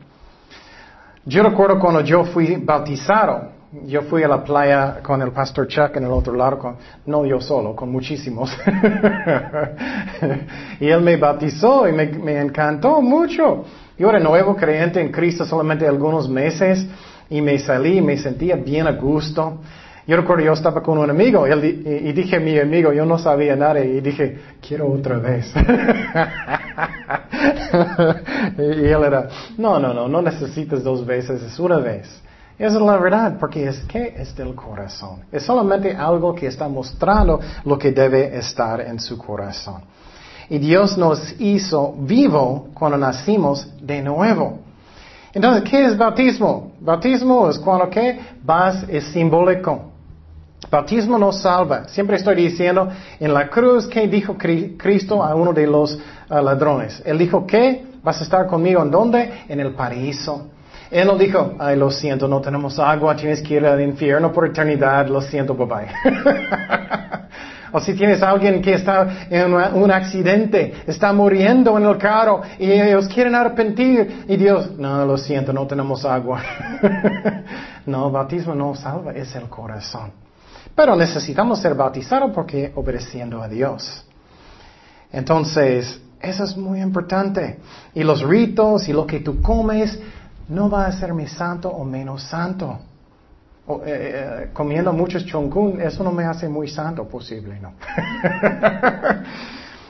[1.26, 5.96] Yo recuerdo cuando yo fui bautizado, yo fui a la playa con el pastor Chuck
[5.96, 8.50] en el otro lado, no yo solo, con muchísimos.
[10.80, 13.64] y él me bautizó y me, encantó mucho.
[13.96, 16.84] Yo era nuevo creyente en Cristo solamente algunos meses
[17.28, 19.60] y me salí y me sentía bien a gusto.
[20.04, 23.18] Yo recuerdo, yo estaba con un amigo y, y, dije a mi amigo, yo no
[23.18, 25.54] sabía nada y dije, quiero otra vez.
[28.58, 29.28] y él era,
[29.58, 32.20] no, no, no, no necesitas dos veces, es una vez.
[32.60, 35.22] Esa es la verdad, porque es que es del corazón.
[35.32, 39.80] Es solamente algo que está mostrando lo que debe estar en su corazón.
[40.50, 44.58] Y Dios nos hizo vivo cuando nacimos de nuevo.
[45.32, 46.72] Entonces, ¿qué es bautismo?
[46.80, 49.92] Bautismo es cuando que vas es simbólico.
[50.70, 51.88] Bautismo no salva.
[51.88, 57.02] Siempre estoy diciendo, en la cruz, ¿qué dijo Cristo a uno de los uh, ladrones?
[57.06, 57.86] Él dijo, ¿qué?
[58.02, 59.32] ¿Vas a estar conmigo en dónde?
[59.48, 60.48] En el paraíso.
[60.90, 64.46] Él no dijo, ay, lo siento, no tenemos agua, tienes que ir al infierno por
[64.46, 65.86] eternidad, lo siento, bye
[67.72, 72.70] o si tienes alguien que está en un accidente, está muriendo en el carro y
[72.70, 76.42] ellos quieren arrepentir y Dios, no, lo siento, no tenemos agua.
[77.86, 80.12] no, bautismo no salva, es el corazón.
[80.74, 84.04] Pero necesitamos ser bautizados porque obedeciendo a Dios.
[85.12, 87.58] Entonces, eso es muy importante.
[87.94, 89.98] Y los ritos y lo que tú comes
[90.50, 92.78] no va a hacerme santo o menos santo.
[93.66, 97.74] O, eh, eh, comiendo muchos chongkun, eso no me hace muy santo posible, ¿no?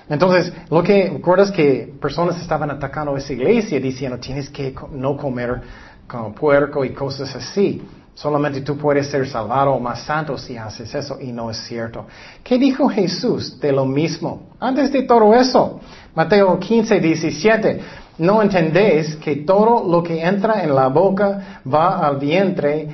[0.09, 5.63] Entonces, lo que, recuerdas que personas estaban atacando esa iglesia diciendo, tienes que no comer
[6.07, 7.81] como puerco y cosas así.
[8.13, 12.07] Solamente tú puedes ser salvado o más santo si haces eso y no es cierto.
[12.43, 14.51] ¿Qué dijo Jesús de lo mismo?
[14.59, 15.81] Antes de todo eso,
[16.15, 17.81] Mateo 15, 17,
[18.21, 22.89] ¿no entendéis que todo lo que entra en la boca va al vientre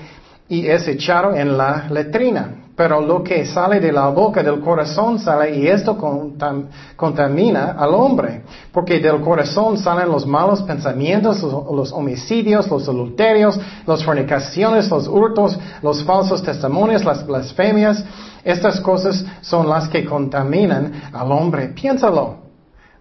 [0.49, 2.63] y es echado en la letrina?
[2.77, 5.97] Pero lo que sale de la boca del corazón sale y esto
[6.95, 14.05] contamina al hombre, porque del corazón salen los malos pensamientos, los, homicidios, los adulterios, las
[14.05, 18.05] fornicaciones, los hurtos, los falsos testimonios, las blasfemias.
[18.45, 21.69] Estas cosas son las que contaminan al hombre.
[21.69, 22.46] Piénsalo.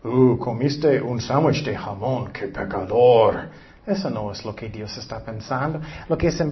[0.06, 3.50] Uh, comiste un sándwich de jamón, qué pecador.
[3.88, 5.80] Eso no es lo que Dios está pensando.
[6.08, 6.44] Lo que es,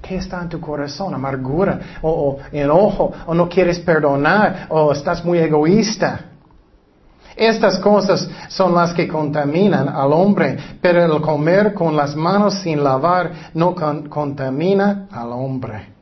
[0.00, 1.12] ¿qué está en tu corazón?
[1.12, 6.20] Amargura, o, enojo, o no quieres perdonar, o estás muy egoísta.
[7.34, 12.82] Estas cosas son las que contaminan al hombre, pero el comer con las manos sin
[12.82, 13.74] lavar no
[14.08, 15.94] contamina al hombre.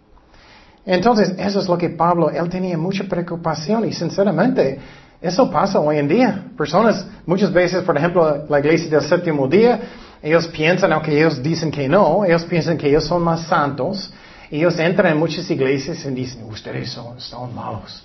[0.84, 4.78] Entonces, eso es lo que Pablo, él tenía mucha preocupación y sinceramente,
[5.22, 6.46] eso pasa hoy en día.
[6.56, 9.80] Personas, muchas veces, por ejemplo, la iglesia del séptimo día,
[10.20, 14.12] ellos piensan, aunque ellos dicen que no, ellos piensan que ellos son más santos.
[14.50, 18.04] Ellos entran en muchas iglesias y dicen, ustedes son, son malos.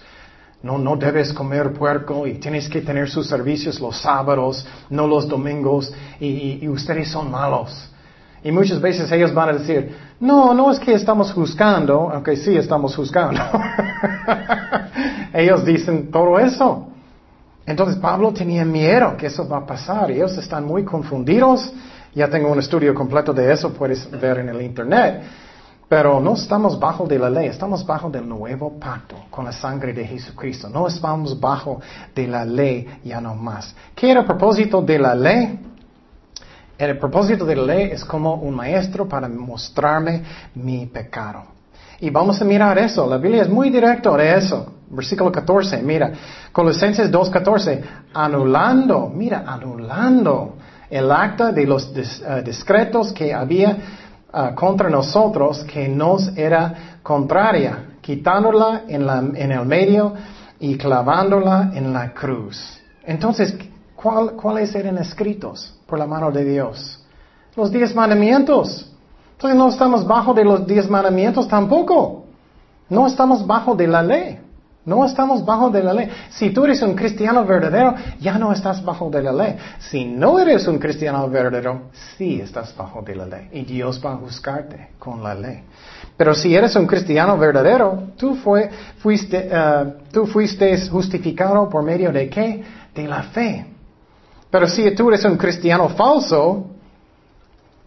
[0.61, 5.27] No, no debes comer puerco y tienes que tener sus servicios los sábados, no los
[5.27, 7.89] domingos, y, y, ustedes son malos.
[8.43, 12.55] Y muchas veces ellos van a decir, no, no es que estamos juzgando, aunque sí
[12.55, 13.41] estamos juzgando.
[15.33, 16.87] ellos dicen todo eso.
[17.67, 20.09] Entonces Pablo tenía miedo que eso va a pasar.
[20.09, 21.71] Ellos están muy confundidos
[22.17, 25.21] ya tengo un estudio completo de eso, puedes ver en el Internet.
[25.87, 29.93] Pero no estamos bajo de la ley, estamos bajo del nuevo pacto con la sangre
[29.93, 30.67] de Jesucristo.
[30.67, 31.79] No estamos bajo
[32.15, 33.75] de la ley ya no más.
[33.95, 35.59] ¿Qué era el propósito de la ley?
[36.75, 40.23] El propósito de la ley es como un maestro para mostrarme
[40.55, 41.43] mi pecado.
[41.99, 43.07] Y vamos a mirar eso.
[43.07, 44.73] La Biblia es muy directo de eso.
[44.89, 46.11] Versículo 14, mira.
[46.51, 47.81] Colosenses 2.14.
[48.13, 50.55] Anulando, mira, anulando
[50.89, 53.77] el acta de los uh, discretos que había
[54.33, 60.13] uh, contra nosotros que nos era contraria, quitándola en, la, en el medio
[60.59, 62.79] y clavándola en la cruz.
[63.03, 63.55] Entonces,
[63.95, 67.03] ¿cuáles eran escritos por la mano de Dios?
[67.55, 68.91] Los diez mandamientos.
[69.33, 72.25] Entonces no estamos bajo de los diez mandamientos tampoco.
[72.89, 74.39] No estamos bajo de la ley.
[74.87, 76.09] No estamos bajo de la ley.
[76.29, 79.57] Si tú eres un cristiano verdadero, ya no estás bajo de la ley.
[79.79, 83.49] Si no eres un cristiano verdadero, sí estás bajo de la ley.
[83.51, 85.61] Y Dios va a buscarte con la ley.
[86.15, 88.37] Pero si eres un cristiano verdadero, tú,
[88.99, 92.63] fuiste, uh, tú fuiste justificado por medio de qué?
[92.95, 93.65] De la fe.
[94.49, 96.65] Pero si tú eres un cristiano falso,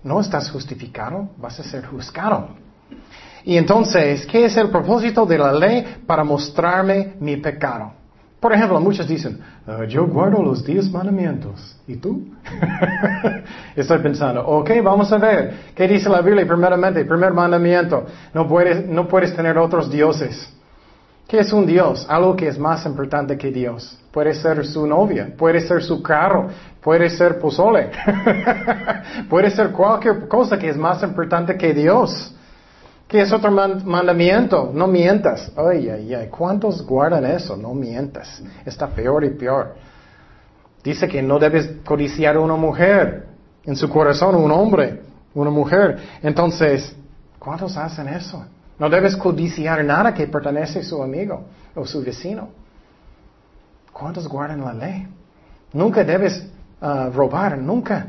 [0.05, 2.60] no estás justificado, vas a ser juzgado.
[3.44, 5.96] Y entonces, ¿qué es el propósito de la ley?
[6.07, 7.92] Para mostrarme mi pecado.
[8.40, 11.76] Por ejemplo, muchos dicen, ah, yo guardo los diez mandamientos.
[11.87, 12.26] ¿Y tú?
[13.76, 15.55] Estoy pensando, ok, vamos a ver.
[15.74, 16.46] ¿Qué dice la Biblia?
[16.46, 20.50] Primeramente, primer mandamiento, no puedes, no puedes tener otros dioses.
[21.29, 22.07] ¿Qué es un Dios?
[22.09, 23.96] Algo que es más importante que Dios.
[24.11, 26.48] Puede ser su novia, puede ser su carro,
[26.81, 27.90] puede ser pozole,
[29.29, 32.35] puede ser cualquier cosa que es más importante que Dios.
[33.11, 34.70] ¿Qué es otro mandamiento?
[34.73, 35.51] No mientas.
[35.57, 36.29] Ay, ay, ay.
[36.29, 37.57] ¿Cuántos guardan eso?
[37.57, 38.40] No mientas.
[38.64, 39.75] Está peor y peor.
[40.85, 43.27] Dice que no debes codiciar a una mujer.
[43.64, 45.03] En su corazón, un hombre,
[45.35, 45.99] una mujer.
[46.23, 46.94] Entonces,
[47.37, 48.44] ¿cuántos hacen eso?
[48.79, 52.49] No debes codiciar nada que pertenece a su amigo o su vecino.
[53.92, 55.09] ¿Cuántos guardan la ley?
[55.73, 56.46] Nunca debes
[56.81, 58.07] ah, robar, nunca.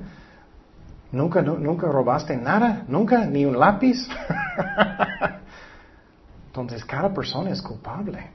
[1.12, 4.08] Nunca, nunca robaste nada, nunca, ni un lápiz.
[6.48, 8.32] Entonces, cada persona es culpable.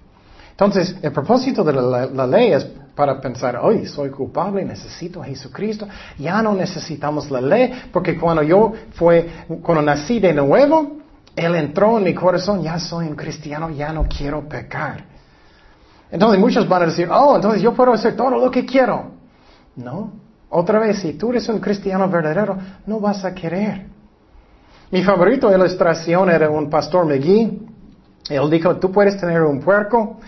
[0.50, 5.86] Entonces, el propósito de la, ley es para pensar, hoy soy culpable, necesito a Jesucristo.
[6.18, 10.96] Ya no necesitamos la ley, porque cuando yo fue, cuando nací de nuevo,
[11.34, 15.04] él entró en mi corazón, ya soy un cristiano, ya no quiero pecar.
[16.10, 19.10] Entonces muchos van a decir, oh, entonces yo puedo hacer todo lo que quiero.
[19.76, 20.25] No.
[20.50, 22.56] Otra vez, si tú eres un cristiano verdadero,
[22.86, 23.86] no vas a querer.
[24.90, 27.58] Mi favorito ilustración era un pastor McGee.
[28.30, 30.18] Él dijo, tú puedes tener un puerco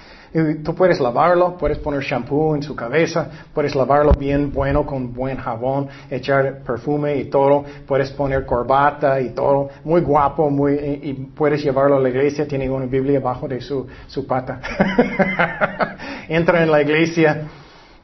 [0.63, 5.37] tú puedes lavarlo, puedes poner shampoo en su cabeza, puedes lavarlo bien bueno con buen
[5.37, 11.63] jabón, echar perfume y todo, puedes poner corbata y todo, muy guapo, muy, y, puedes
[11.63, 14.61] llevarlo a la iglesia, tiene una Biblia abajo de su, su pata.
[16.29, 17.43] Entra en la iglesia,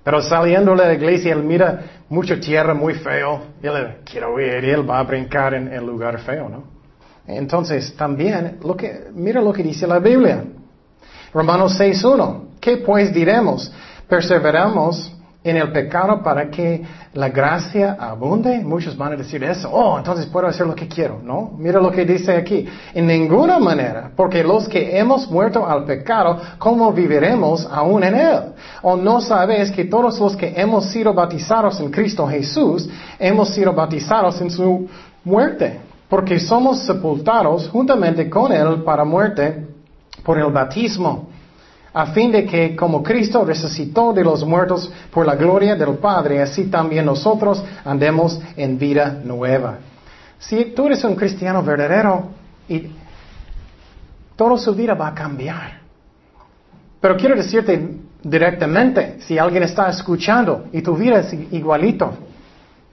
[0.04, 4.62] pero saliendo de la iglesia él mira mucha tierra muy feo, y él quiero ir,
[4.62, 6.74] y él va a brincar en el lugar feo, ¿no?
[7.26, 10.44] Entonces, también, lo que, mira lo que dice la Biblia.
[11.32, 12.58] Romanos 6.1.
[12.60, 13.72] ¿Qué pues diremos?
[14.06, 15.13] ¿Perseveramos
[15.44, 18.60] en el pecado para que la gracia abunde?
[18.64, 19.70] Muchos van a decir eso.
[19.70, 21.20] Oh, entonces puedo hacer lo que quiero.
[21.22, 22.66] No, mira lo que dice aquí.
[22.94, 28.40] En ninguna manera, porque los que hemos muerto al pecado, ¿cómo viviremos aún en él?
[28.80, 33.74] ¿O no sabes que todos los que hemos sido bautizados en Cristo Jesús, hemos sido
[33.74, 34.88] bautizados en su
[35.24, 35.78] muerte?
[36.08, 39.66] Porque somos sepultados juntamente con él para muerte
[40.24, 41.28] por el bautismo,
[41.94, 46.42] a fin de que como Cristo resucitó de los muertos por la gloria del Padre,
[46.42, 49.78] así también nosotros andemos en vida nueva.
[50.40, 52.30] Si tú eres un cristiano verdadero,
[52.68, 52.90] y
[54.36, 55.80] toda su vida va a cambiar.
[57.00, 62.12] Pero quiero decirte directamente, si alguien está escuchando y tu vida es igualito,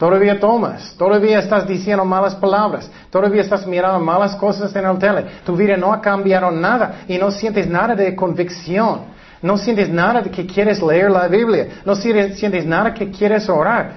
[0.02, 5.28] Todavía tomas, todavía estás diciendo malas palabras, todavía estás mirando malas cosas en el tele.
[5.46, 9.02] Tu vida no ha cambiado nada y no sientes nada de convicción.
[9.44, 11.82] No sientes nada de que quieres leer la Biblia.
[11.86, 13.92] No sientes nada que quieres orar.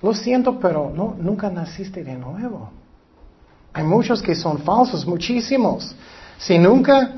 [0.00, 2.70] Lo siento, pero nunca naciste de nuevo.
[3.74, 5.94] Hay muchos que son falsos, muchísimos.
[6.38, 7.10] Si nunca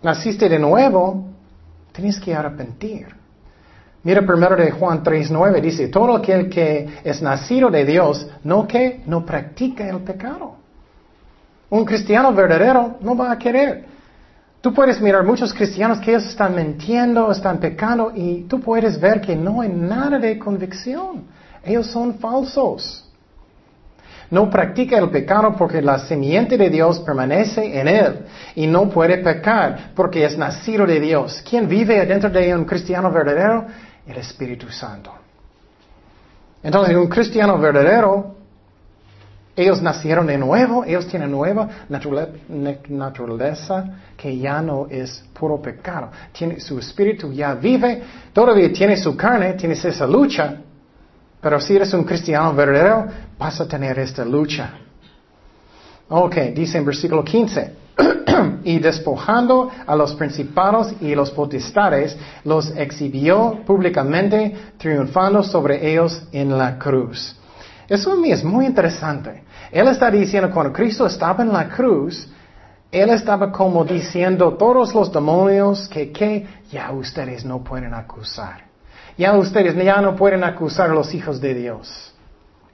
[0.00, 1.24] naciste de nuevo,
[1.90, 3.15] tienes que arrepentir.
[4.06, 9.00] Mira primero de Juan 3.9, dice, todo aquel que es nacido de Dios, no que
[9.04, 10.54] no practica el pecado.
[11.70, 13.84] Un cristiano verdadero no va a querer.
[14.60, 19.20] Tú puedes mirar muchos cristianos que ellos están mintiendo, están pecando y tú puedes ver
[19.20, 21.24] que no hay nada de convicción.
[21.64, 23.02] Ellos son falsos.
[24.30, 28.20] No practica el pecado porque la semiente de Dios permanece en él
[28.54, 31.42] y no puede pecar porque es nacido de Dios.
[31.48, 33.66] ¿Quién vive dentro de un cristiano verdadero?
[34.06, 35.12] El Espíritu Santo.
[36.62, 38.34] Entonces, un cristiano verdadero,
[39.54, 41.68] ellos nacieron de nuevo, ellos tienen nueva
[42.88, 43.84] naturaleza
[44.16, 46.10] que ya no es puro pecado.
[46.32, 48.02] Tiene, su espíritu ya vive,
[48.32, 50.56] todavía tiene su carne, tiene esa lucha,
[51.40, 53.06] pero si eres un cristiano verdadero,
[53.38, 54.72] vas a tener esta lucha.
[56.08, 57.85] Ok, dice en versículo 15.
[58.64, 66.56] y despojando a los principados y los potestades, los exhibió públicamente, triunfando sobre ellos en
[66.56, 67.36] la cruz.
[67.88, 69.44] Eso a mí es muy interesante.
[69.70, 72.28] Él está diciendo, cuando Cristo estaba en la cruz,
[72.90, 78.64] Él estaba como diciendo, todos los demonios que, que ya ustedes no pueden acusar.
[79.16, 82.12] Ya ustedes ya no pueden acusar a los hijos de Dios.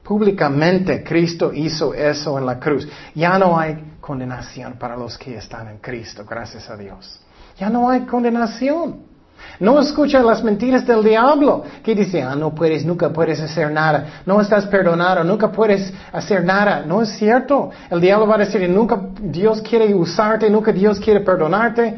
[0.02, 2.88] Públicamente Cristo hizo eso en la cruz.
[3.14, 7.20] Ya no hay condenación para los que están en Cristo, gracias a Dios.
[7.56, 9.10] Ya no hay condenación.
[9.60, 14.22] No escucha las mentiras del diablo que dice, ah, no puedes, nunca puedes hacer nada,
[14.26, 16.84] no estás perdonado, nunca puedes hacer nada.
[16.84, 17.70] No es cierto.
[17.90, 21.94] El diablo va a decir, nunca Dios quiere usarte, nunca Dios quiere perdonarte.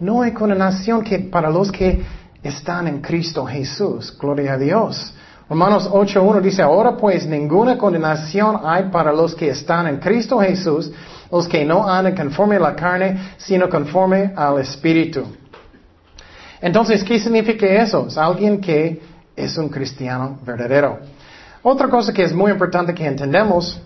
[0.00, 2.04] No hay condenación que para los que
[2.42, 4.16] están en Cristo Jesús.
[4.16, 5.14] Gloria a Dios.
[5.48, 10.92] Romanos 8.1 dice, ahora pues ninguna condenación hay para los que están en Cristo Jesús,
[11.30, 15.24] los que no andan conforme a la carne, sino conforme al Espíritu.
[16.60, 18.06] Entonces, ¿qué significa eso?
[18.08, 19.00] Es alguien que
[19.36, 20.98] es un cristiano verdadero.
[21.62, 23.80] Otra cosa que es muy importante que entendemos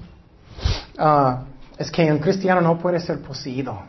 [0.99, 1.45] ah,
[1.77, 3.81] es que un cristiano no puede ser poseído.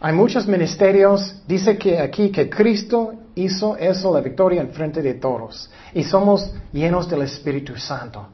[0.00, 5.14] Hay muchos ministerios, dice que aquí que Cristo hizo eso, la victoria en frente de
[5.14, 5.70] todos.
[5.94, 8.26] Y somos llenos del Espíritu Santo.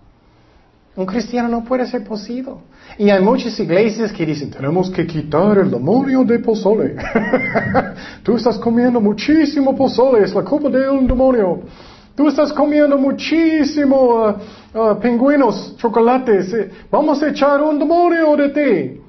[0.94, 2.60] Un cristiano no puede ser poseído.
[2.98, 6.96] Y hay muchas iglesias que dicen, tenemos que quitar el demonio de pozole.
[8.22, 11.62] Tú estás comiendo muchísimo pozole, es la culpa de un demonio.
[12.14, 14.36] Tú estás comiendo muchísimo
[14.74, 16.52] uh, uh, pingüinos, chocolates.
[16.52, 19.00] Eh, vamos a echar un demonio de ti.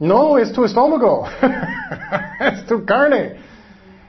[0.00, 1.26] No, es tu estómago.
[2.40, 3.34] es tu carne.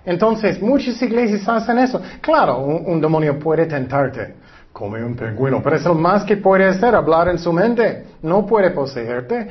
[0.03, 2.01] Entonces, muchas iglesias hacen eso.
[2.19, 4.41] Claro, un demonio puede tentarte
[4.71, 8.05] come un pingüino, pero es lo más que puede hacer, hablar en su mente.
[8.21, 9.47] No puede poseerte.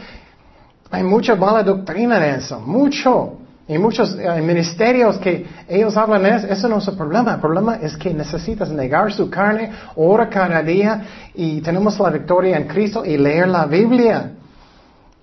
[0.91, 3.37] Hay mucha mala doctrina en eso, mucho.
[3.69, 7.35] Y muchos ministerios que ellos hablan eso, eso no es el problema.
[7.35, 11.03] El problema es que necesitas negar su carne, ora cada día
[11.35, 14.33] y tenemos la victoria en Cristo y leer la Biblia.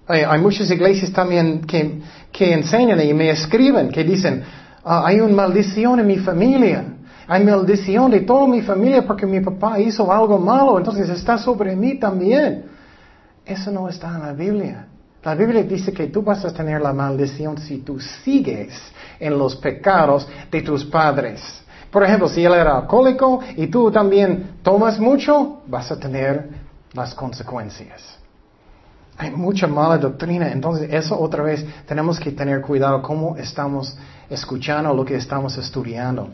[0.07, 1.99] Hay, muchas iglesias también que,
[2.31, 4.41] que, enseñan y me escriben, que dicen,
[4.85, 6.85] ah, hay una maldición en mi familia.
[7.27, 11.75] Hay maldición de toda mi familia porque mi papá hizo algo malo, entonces está sobre
[11.75, 12.65] mí también.
[13.45, 14.87] Eso no está en la Biblia.
[15.23, 18.79] La Biblia dice que tú vas a tener la maldición si tú sigues
[19.19, 21.41] en los pecados de tus padres.
[21.91, 26.49] Por ejemplo, si él era alcohólico y tú también tomas mucho, vas a tener
[26.93, 28.17] las consecuencias.
[29.17, 33.97] Hay mucha mala doctrina, entonces eso otra vez tenemos que tener cuidado cómo estamos
[34.29, 36.29] escuchando lo que estamos estudiando.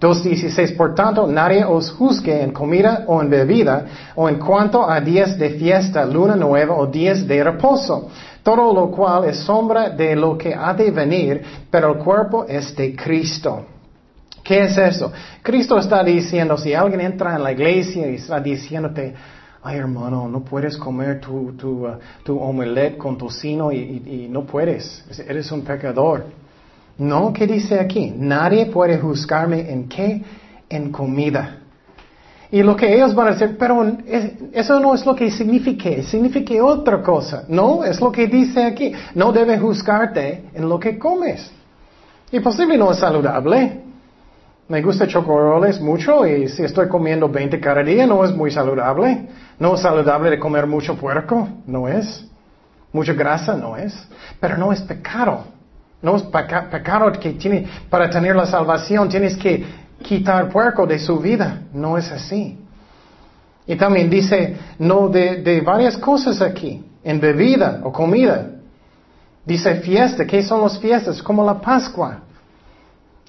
[0.00, 5.00] 2.16, por tanto, nadie os juzgue en comida o en bebida, o en cuanto a
[5.00, 8.08] días de fiesta, luna nueva o días de reposo,
[8.42, 12.74] todo lo cual es sombra de lo que ha de venir, pero el cuerpo es
[12.76, 13.66] de Cristo.
[14.42, 15.10] ¿Qué es eso?
[15.42, 19.14] Cristo está diciendo, si alguien entra en la iglesia y está diciéndote,
[19.62, 24.44] ay hermano, no puedes comer tu, tu, uh, tu omelette con tocino y, y no
[24.44, 26.43] puedes, eres un pecador.
[26.98, 28.12] No, ¿qué dice aquí?
[28.16, 30.22] Nadie puede juzgarme en qué?
[30.68, 31.58] En comida.
[32.50, 33.84] Y lo que ellos van a hacer, pero
[34.52, 37.44] eso no es lo que significa, significa otra cosa.
[37.48, 38.92] No, es lo que dice aquí.
[39.14, 41.50] No debe juzgarte en lo que comes.
[42.30, 43.80] Y posible no es saludable.
[44.68, 49.28] Me gusta chocoroles mucho y si estoy comiendo 20 cada día no es muy saludable.
[49.58, 52.24] No es saludable de comer mucho puerco, no es.
[52.92, 53.94] Mucha grasa, no es.
[54.38, 55.53] Pero no es pecado.
[56.04, 59.64] No es pecado que tiene, para tener la salvación tienes que
[60.02, 61.62] quitar puerco de su vida.
[61.72, 62.58] No es así.
[63.66, 68.50] Y también dice, no de, varias cosas aquí, en bebida o comida.
[69.46, 71.22] Dice fiesta, ¿qué son las fiestas?
[71.22, 72.18] Como la Pascua.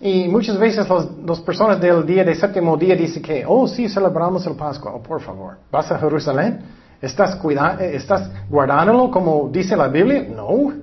[0.02, 0.86] Y muchas veces
[1.26, 4.92] las personas del día de séptimo día dicen que, oh, sí, celebramos el Pascua.
[4.96, 6.60] Oh, por favor, ¿vas a Jerusalén?
[7.02, 10.28] ¿Estás, cuidando, ¿Estás guardándolo como dice la Biblia?
[10.30, 10.74] No.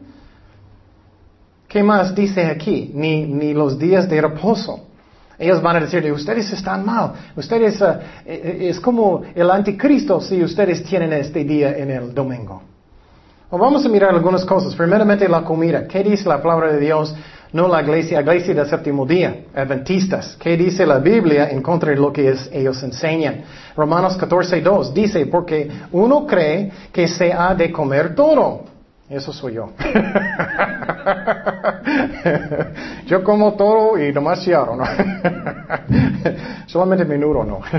[1.72, 2.90] ¿Qué más dice aquí?
[2.92, 4.80] Ni, ni los días de reposo.
[5.38, 7.12] Ellos van a decir, ustedes están mal.
[7.34, 7.94] Ustedes, uh,
[8.26, 12.60] es como el anticristo si ustedes tienen este día en el domingo.
[13.50, 14.74] vamos a mirar algunas cosas.
[14.74, 15.88] Primeramente la comida.
[15.88, 17.14] ¿Qué dice la palabra de Dios?
[17.54, 20.36] No la iglesia, la iglesia del séptimo día, adventistas.
[20.38, 23.44] ¿Qué dice la Biblia en contra de lo que ellos enseñan?
[23.74, 28.71] Romanos 14, 2 dice, porque uno cree que se ha de comer todo.
[29.08, 29.70] Eso soy yo.
[33.06, 34.84] yo como todo y demasiado, ¿no?
[36.66, 37.60] Solamente menudo, no.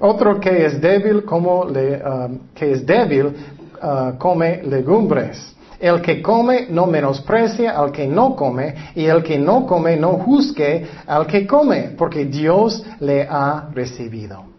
[0.00, 3.34] Otro que es débil, como le, um, que es débil,
[3.82, 5.54] uh, come legumbres.
[5.80, 10.14] El que come no menosprecia al que no come, y el que no come no
[10.14, 14.57] juzgue al que come, porque Dios le ha recibido.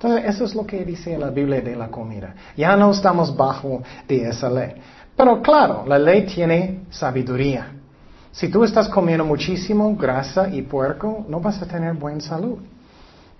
[0.00, 2.32] Entonces, eso es lo que dice la Biblia de la comida.
[2.56, 4.74] Ya no estamos bajo de esa ley.
[5.16, 7.72] Pero claro, la ley tiene sabiduría.
[8.30, 12.58] Si tú estás comiendo muchísimo grasa y puerco, no vas a tener buena salud.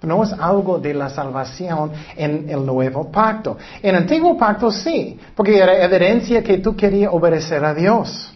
[0.02, 3.56] No es algo de la salvación en el nuevo pacto.
[3.80, 8.34] En el antiguo pacto sí, porque era evidencia que tú querías obedecer a Dios.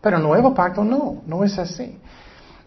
[0.00, 1.98] Pero el nuevo pacto no, no es así.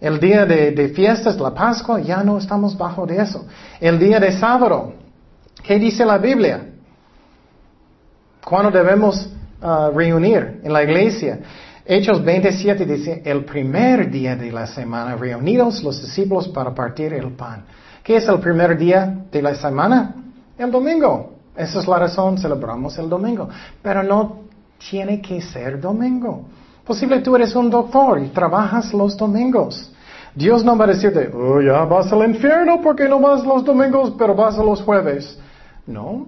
[0.06, 3.47] El día de, fiestas, la Pascua, ya no estamos bajo de eso.
[3.80, 4.93] El día de sábado,
[5.64, 6.64] ¿qué dice la Biblia?
[8.43, 9.28] ¿Cuándo debemos
[9.64, 11.39] uh, reunir en la iglesia?
[11.84, 17.32] Hechos 27 dice, el primer día de la semana reunidos los discípulos para partir el
[17.32, 17.66] pan.
[18.03, 20.14] ¿Qué es el primer día de la semana?
[20.56, 21.34] El domingo.
[21.58, 23.49] Esa es la razón, celebramos el domingo.
[23.82, 24.41] Pero no
[24.88, 26.45] tiene que ser domingo.
[26.86, 29.93] Posible tú eres un doctor y trabajas los domingos.
[30.36, 34.14] Dios no va a decirte, oh, ya vas al infierno porque no vas los domingos,
[34.18, 35.40] pero vas a los jueves.
[35.88, 36.28] No.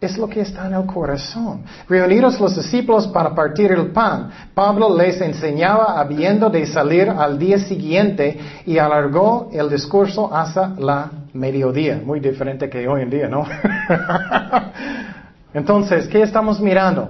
[0.00, 1.64] Es lo que está en el corazón.
[1.88, 7.58] Reunidos los discípulos para partir el pan, Pablo les enseñaba habiendo de salir al día
[7.58, 12.00] siguiente y alargó el discurso hasta la mediodía.
[12.04, 13.44] Muy diferente que hoy en día, ¿no?
[15.54, 17.08] Entonces, ¿qué estamos mirando?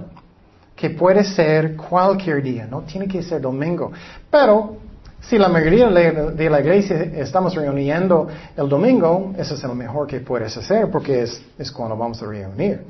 [0.75, 3.91] Que puede ser cualquier día, no tiene que ser domingo.
[4.31, 4.86] Pero
[5.21, 10.19] si la mayoría de la iglesia estamos reuniendo el domingo, eso es lo mejor que
[10.19, 12.81] puedes hacer porque es, es cuando vamos a reunir.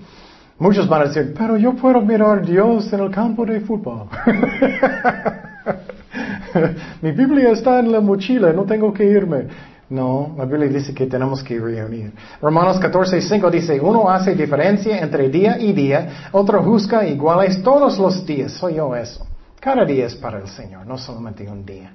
[0.59, 4.07] Muchos van a decir, pero yo puedo mirar a Dios en el campo de fútbol.
[7.01, 9.47] Mi Biblia está en la mochila, no tengo que irme.
[9.89, 12.11] No, la Biblia dice que tenemos que reunir.
[12.41, 17.97] Romanos 14, 5 dice, uno hace diferencia entre día y día, otro juzga iguales todos
[17.97, 18.51] los días.
[18.51, 19.25] Soy yo eso.
[19.59, 21.91] Cada día es para el Señor, no solamente un día.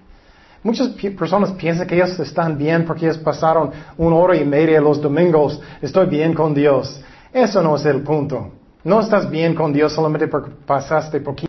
[0.63, 0.89] Muchas
[1.19, 5.61] personas piensan que ellos están bien porque ellos pasaron una hora y media los domingos.
[5.81, 7.01] Estoy bien con Dios.
[7.33, 8.53] Eso no es el punto.
[8.85, 11.49] No estás bien con Dios solamente porque pasaste poquito.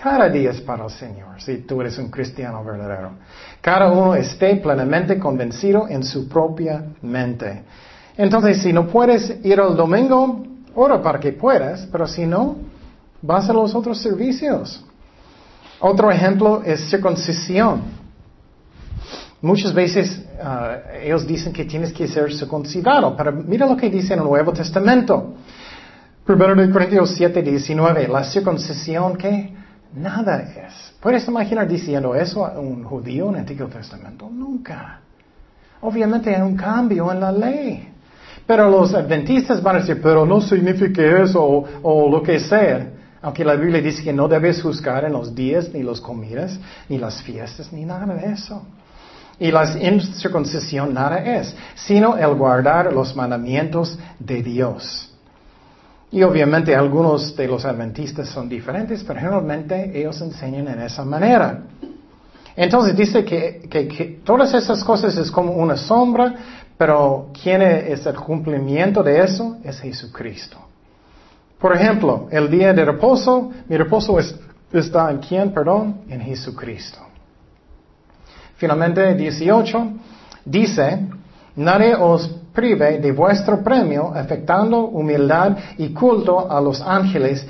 [0.00, 3.10] Cada día es para el Señor, si tú eres un cristiano verdadero.
[3.60, 7.64] Cada uno esté plenamente convencido en su propia mente.
[8.16, 10.44] Entonces, si no puedes ir al domingo,
[10.74, 12.56] ora para que puedas, pero si no,
[13.20, 14.84] vas a los otros servicios.
[15.80, 17.82] Otro ejemplo es circuncisión.
[19.40, 24.14] Muchas veces uh, ellos dicen que tienes que ser circuncidado, pero mira lo que dice
[24.14, 25.34] en el Nuevo Testamento.
[26.24, 29.54] Primero de Corintios 7, 19, la circuncisión que
[29.94, 30.92] nada es.
[31.00, 34.28] ¿Puedes imaginar diciendo eso a un judío en el Antiguo Testamento?
[34.28, 35.00] Nunca.
[35.82, 37.88] Obviamente hay un cambio en la ley.
[38.44, 42.88] Pero los adventistas van a decir, pero no significa eso o, o lo que sea.
[43.22, 46.58] Aunque la Biblia dice que no debes juzgar en los días, ni las comidas,
[46.88, 48.62] ni las fiestas, ni nada de eso.
[49.40, 55.08] Y la incircuncisión nada es, sino el guardar los mandamientos de Dios.
[56.10, 61.64] Y obviamente algunos de los adventistas son diferentes, pero generalmente ellos enseñan en esa manera.
[62.56, 66.34] Entonces dice que, que, todas esas cosas es como una sombra,
[66.76, 69.58] pero ¿quién es el cumplimiento de eso?
[69.62, 70.58] Es Jesucristo.
[71.60, 74.18] Por ejemplo, el día de reposo, mi reposo
[74.72, 76.98] está en quién, perdón, en Jesucristo.
[78.58, 79.92] Finalmente, 18,
[80.44, 81.06] dice,
[81.56, 87.46] nadie os prive de vuestro premio, afectando humildad y culto a los ángeles,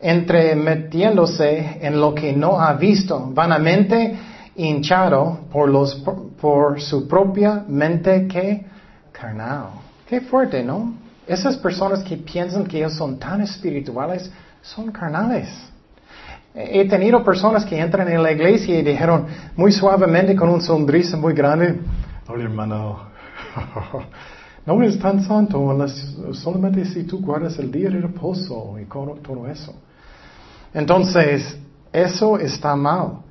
[0.00, 4.16] entremetiéndose en lo que no ha visto, vanamente
[4.54, 5.96] hinchado por, los,
[6.40, 8.64] por su propia mente que
[9.10, 9.70] carnal.
[10.06, 10.94] Qué fuerte, ¿no?
[11.26, 14.30] Esas personas que piensan que ellos son tan espirituales
[14.62, 15.48] son carnales.
[16.54, 19.26] He tenido personas que entran en la iglesia y dijeron
[19.56, 21.80] muy suavemente con un sonrisa muy grande,
[22.28, 23.00] hola hermano,
[24.66, 25.76] no eres tan santo
[26.32, 29.74] solamente si tú guardas el día de reposo y todo eso.
[30.72, 31.58] Entonces,
[31.92, 33.22] eso está mal.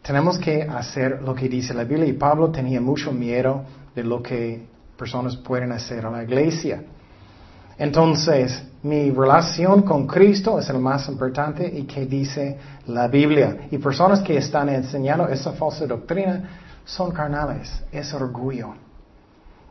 [0.00, 3.64] Tenemos que hacer lo que dice la Biblia y Pablo tenía mucho miedo
[3.96, 4.64] de lo que
[4.96, 6.84] personas pueden hacer a la iglesia.
[7.78, 12.56] Entonces, mi relación con Cristo es el más importante y que dice
[12.86, 13.68] la Biblia.
[13.70, 16.48] Y personas que están enseñando esa falsa doctrina
[16.84, 18.74] son carnales, es orgullo.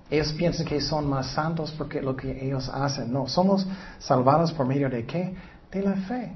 [0.10, 3.12] Ellos piensan que son más santos porque lo que ellos hacen.
[3.12, 3.66] No, somos
[3.97, 5.34] salvados por medio de qué?
[5.72, 6.34] De la fe.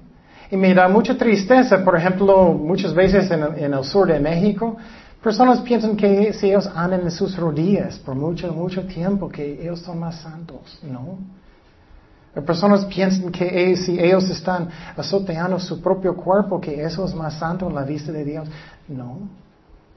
[0.50, 4.76] Y me da mucha tristeza, por ejemplo, muchas veces en, en el sur de México,
[5.22, 9.82] personas piensan que si ellos andan en sus rodillas por mucho, mucho tiempo, que ellos
[9.82, 10.80] son más santos.
[10.82, 11.20] No.
[12.46, 17.68] Personas piensan que si ellos están azoteando su propio cuerpo, que eso es más santo
[17.68, 18.48] en la vista de Dios.
[18.88, 19.18] No.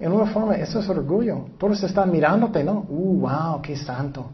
[0.01, 1.47] En una forma, eso es orgullo.
[1.59, 2.85] Todos están mirándote, ¿no?
[2.89, 4.26] Uh, wow, qué santo.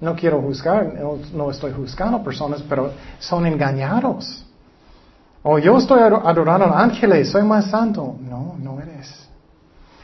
[0.00, 0.94] No quiero juzgar,
[1.34, 4.46] no, estoy juzgando personas, pero son engañados.
[5.42, 8.16] O yo estoy adorando ángeles, soy más santo.
[8.20, 9.19] No, no eres.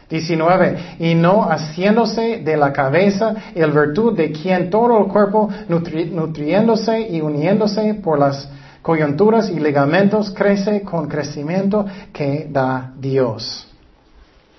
[0.08, 0.96] 19.
[1.00, 7.20] Y no haciéndose de la cabeza el virtud de quien todo el cuerpo nutriéndose y
[7.20, 8.48] uniéndose por las
[8.82, 13.65] coyunturas y ligamentos, crece con crecimiento que da Dios.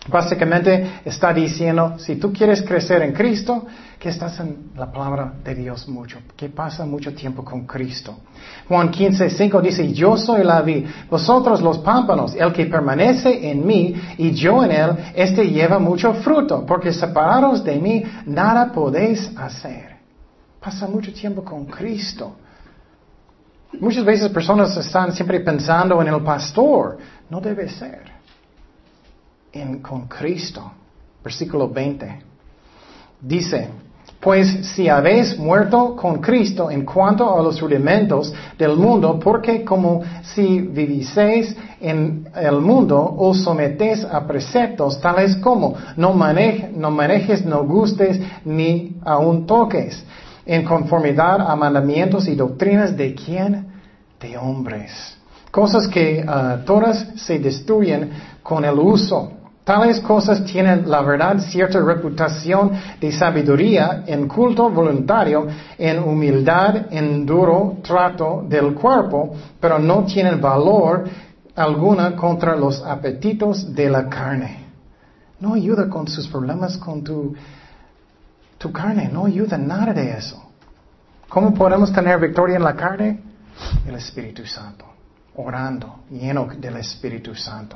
[0.08, 3.66] Básicamente está diciendo, si tú quieres crecer en Cristo,
[4.00, 8.20] que estás en la palabra de Dios mucho, que pasa mucho tiempo con Cristo.
[8.68, 13.66] Juan 15, 5 dice, yo soy la vid, vosotros los pámpanos, el que permanece en
[13.66, 19.32] mí y yo en él, este lleva mucho fruto, porque separados de mí nada podéis
[19.36, 19.98] hacer.
[20.62, 22.36] Pasa mucho tiempo con Cristo.
[23.80, 26.98] Muchas veces personas están siempre pensando en el pastor.
[27.30, 28.17] No debe ser
[29.82, 30.72] con Cristo.
[31.24, 32.20] Versículo 20.
[33.22, 33.70] Dice,
[34.20, 40.02] pues si habéis muerto con Cristo en cuanto a los rudimentos del mundo, porque como
[40.24, 47.64] si viviseis en el mundo, os sometéis a preceptos tales como no, no manejes, no
[47.66, 50.04] gustes, ni aun toques,
[50.46, 53.68] en conformidad a mandamientos y doctrinas de quién?
[54.20, 55.16] De hombres.
[55.52, 58.10] Cosas que ah, todas se destruyen
[58.42, 59.34] con el uso.
[59.68, 65.46] Tales cosas tienen, la verdad, cierta reputación de sabiduría en culto voluntario,
[65.78, 71.04] en humildad, en duro trato del cuerpo, pero no tienen valor
[71.54, 74.68] alguna contra los apetitos de la carne.
[75.42, 77.36] No ayuda con sus problemas con tu,
[78.58, 80.42] tu carne, no ayuda nada de eso.
[81.28, 83.20] ¿Cómo podemos tener victoria en la carne?
[83.86, 84.86] El Espíritu Santo,
[85.36, 87.76] orando, lleno del Espíritu Santo.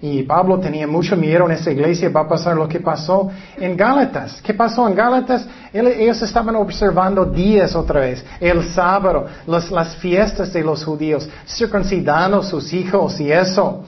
[0.00, 3.76] Y Pablo tenía mucho miedo en esa iglesia, va a pasar lo que pasó en
[3.76, 4.40] Gálatas.
[4.42, 5.46] ¿Qué pasó en Gálatas?
[5.72, 12.72] Ellos estaban observando días otra vez, el sábado, las fiestas de los judíos, circuncidando sus
[12.72, 13.84] hijos y eso.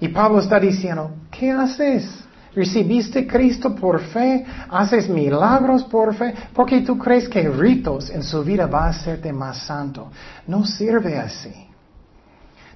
[0.00, 2.08] Y Pablo está diciendo, ¿qué haces?
[2.54, 4.44] ¿Recibiste Cristo por fe?
[4.70, 6.34] ¿Haces milagros por fe?
[6.54, 10.10] Porque tú crees que ritos en su vida va a hacerte más santo.
[10.46, 11.69] No sirve así.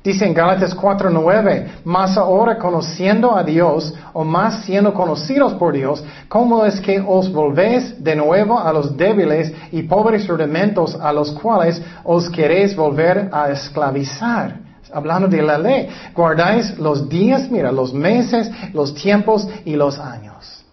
[0.05, 6.05] Dice en Gálatas 4:9, más ahora conociendo a Dios o más siendo conocidos por Dios,
[6.29, 11.31] ¿cómo es que os volvéis de nuevo a los débiles y pobres rudimentos a los
[11.31, 14.61] cuales os queréis volver a esclavizar?
[14.93, 20.67] Hablando de la ley, guardáis los días, mira, los meses, los tiempos y los años.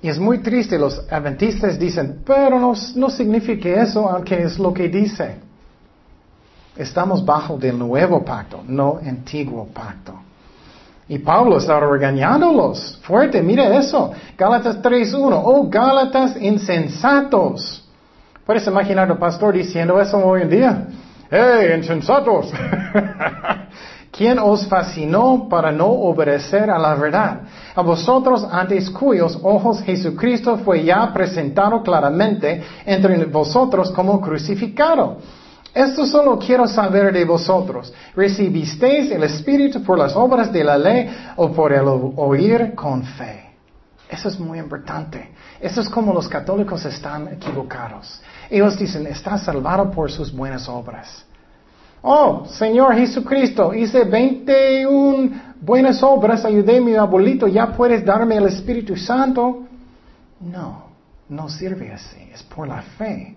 [0.00, 4.72] Y es muy triste, los adventistas dicen, pero no, no significa eso, aunque es lo
[4.72, 5.45] que dice.
[6.76, 10.14] Estamos bajo del nuevo pacto, no antiguo pacto.
[11.08, 12.98] Y Pablo estaba regañándolos.
[13.02, 14.10] Fuerte, mire eso.
[14.36, 15.40] Gálatas 3.1.
[15.44, 17.84] Oh, Gálatas insensatos.
[18.44, 20.86] Puedes imaginar al pastor diciendo eso hoy en día.
[21.30, 22.52] ¡Hey, insensatos!
[24.10, 27.40] ¿Quién os fascinó para no obedecer a la verdad?
[27.74, 35.18] A vosotros antes cuyos ojos Jesucristo fue ya presentado claramente entre vosotros como crucificado.
[35.76, 37.92] Esto solo quiero saber de vosotros.
[38.14, 43.50] ¿Recibisteis el Espíritu por las obras de la ley o por el oír con fe?
[44.08, 45.32] Eso es muy importante.
[45.60, 48.22] Eso es como los católicos están equivocados.
[48.48, 51.26] Ellos dicen, está salvado por sus buenas obras.
[52.00, 58.46] Oh, Señor Jesucristo, hice 21 buenas obras, ayudé a mi abuelito, ya puedes darme el
[58.46, 59.66] Espíritu Santo.
[60.40, 60.86] No,
[61.28, 63.36] no sirve así, es por la fe.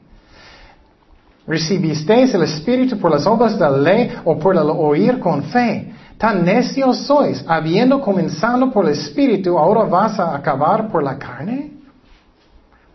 [1.49, 5.91] ¿Recibisteis el Espíritu por las obras de la ley o por el oír con fe?
[6.15, 11.71] Tan necios sois, habiendo comenzado por el Espíritu, ahora vas a acabar por la carne?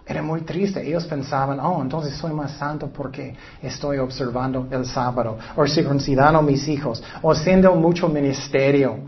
[0.07, 0.87] Era muy triste.
[0.87, 6.43] Ellos pensaban, oh, entonces soy más santo porque estoy observando el sábado, o circuncidando a
[6.43, 8.99] mis hijos, o haciendo mucho ministerio,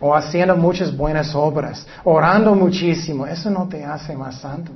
[0.00, 3.24] o haciendo muchas buenas obras, orando muchísimo.
[3.24, 4.72] Eso no te hace más santo.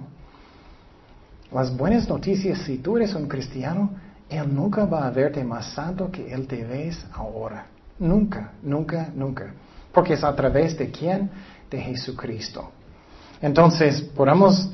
[1.52, 3.90] Las buenas noticias, si tú eres un cristiano,
[4.30, 7.66] Él nunca va a verte más santo que Él te ves ahora.
[7.98, 9.52] Nunca, nunca, nunca.
[9.92, 11.30] Porque es a través de quién?
[11.70, 12.70] De Jesucristo.
[13.42, 14.70] Entonces, podemos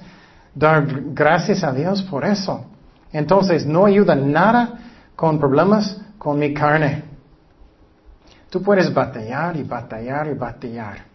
[0.55, 2.65] dar gracias a Dios por eso.
[3.13, 4.79] Entonces, no ayuda nada
[5.17, 7.03] con problemas con mi carne.
[8.51, 11.09] Tú puedes batallar y batallar y batallar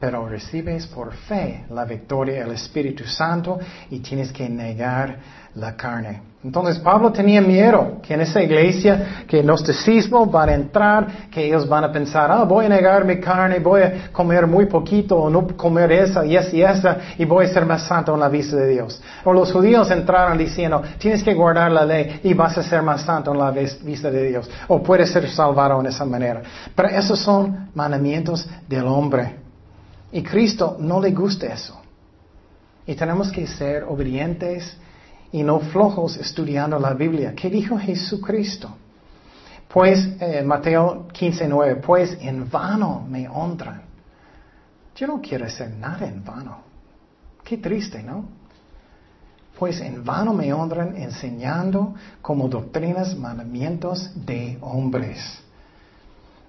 [0.00, 3.58] pero recibes por fe la victoria del Espíritu Santo
[3.90, 5.18] y tienes que negar
[5.54, 6.22] la carne.
[6.44, 11.44] Entonces Pablo tenía miedo que en esa iglesia, que el gnosticismo van a entrar, que
[11.44, 15.16] ellos van a pensar, ah, voy a negar mi carne, voy a comer muy poquito
[15.16, 18.20] o no comer esa y esa y esa y voy a ser más santo en
[18.20, 19.02] la vista de Dios.
[19.24, 23.02] O los judíos entraron diciendo, tienes que guardar la ley y vas a ser más
[23.02, 24.48] santo en la vista de Dios.
[24.68, 26.40] O puedes ser salvado en esa manera.
[26.72, 29.47] Pero esos son mandamientos del hombre.
[30.12, 31.80] Y Cristo no le gusta eso.
[32.86, 34.76] Y tenemos que ser obedientes
[35.30, 37.34] y no flojos estudiando la Biblia.
[37.34, 38.70] ¿Qué dijo Jesucristo?
[39.68, 43.82] Pues, eh, Mateo 15:9, pues en vano me honran.
[44.96, 46.58] Yo no quiero hacer nada en vano.
[47.44, 48.24] Qué triste, ¿no?
[49.58, 55.20] Pues en vano me honran enseñando como doctrinas mandamientos de hombres.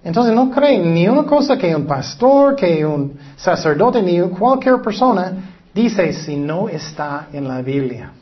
[0.02, 5.32] Entonces no creen ni una cosa que un pastor, que un sacerdote, ni cualquier persona
[5.74, 8.12] dice si no está en la Biblia.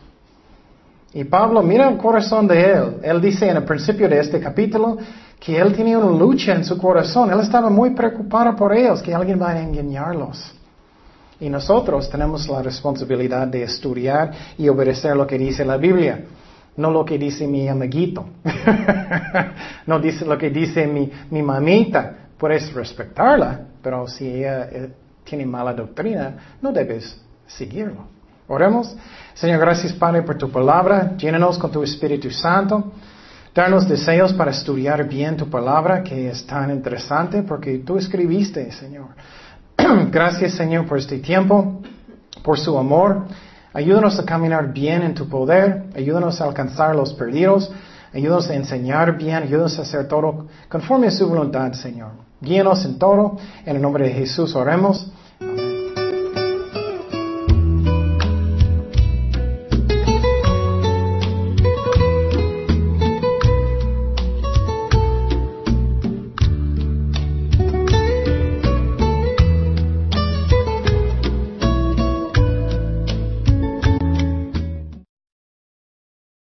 [1.14, 2.96] Y Pablo, mira el corazón de él.
[3.02, 4.98] Él dice en el principio de este capítulo
[5.40, 7.30] que él tenía una lucha en su corazón.
[7.30, 10.54] Él estaba muy preocupado por ellos, que alguien va a engañarlos.
[11.40, 16.24] Y nosotros tenemos la responsabilidad de estudiar y obedecer lo que dice la Biblia,
[16.76, 18.26] no lo que dice mi amiguito,
[19.86, 22.14] no dice lo que dice mi, mi mamita.
[22.38, 24.92] Puedes respetarla, pero si ella eh,
[25.24, 28.06] tiene mala doctrina, no debes seguirlo.
[28.46, 28.96] Oremos.
[29.34, 31.16] Señor, gracias Padre por tu palabra.
[31.16, 32.92] Llénanos con tu Espíritu Santo.
[33.54, 39.08] Darnos deseos para estudiar bien tu palabra, que es tan interesante porque tú escribiste, Señor.
[40.10, 41.80] gracias, Señor, por este tiempo,
[42.42, 43.26] por su amor.
[43.78, 45.84] Ayúdanos a caminar bien en tu poder.
[45.94, 47.70] Ayúdanos a alcanzar los perdidos.
[48.12, 49.36] Ayúdanos a enseñar bien.
[49.36, 52.10] Ayúdanos a hacer todo conforme a su voluntad, Señor.
[52.40, 53.36] Guíanos en todo.
[53.64, 55.12] En el nombre de Jesús oremos.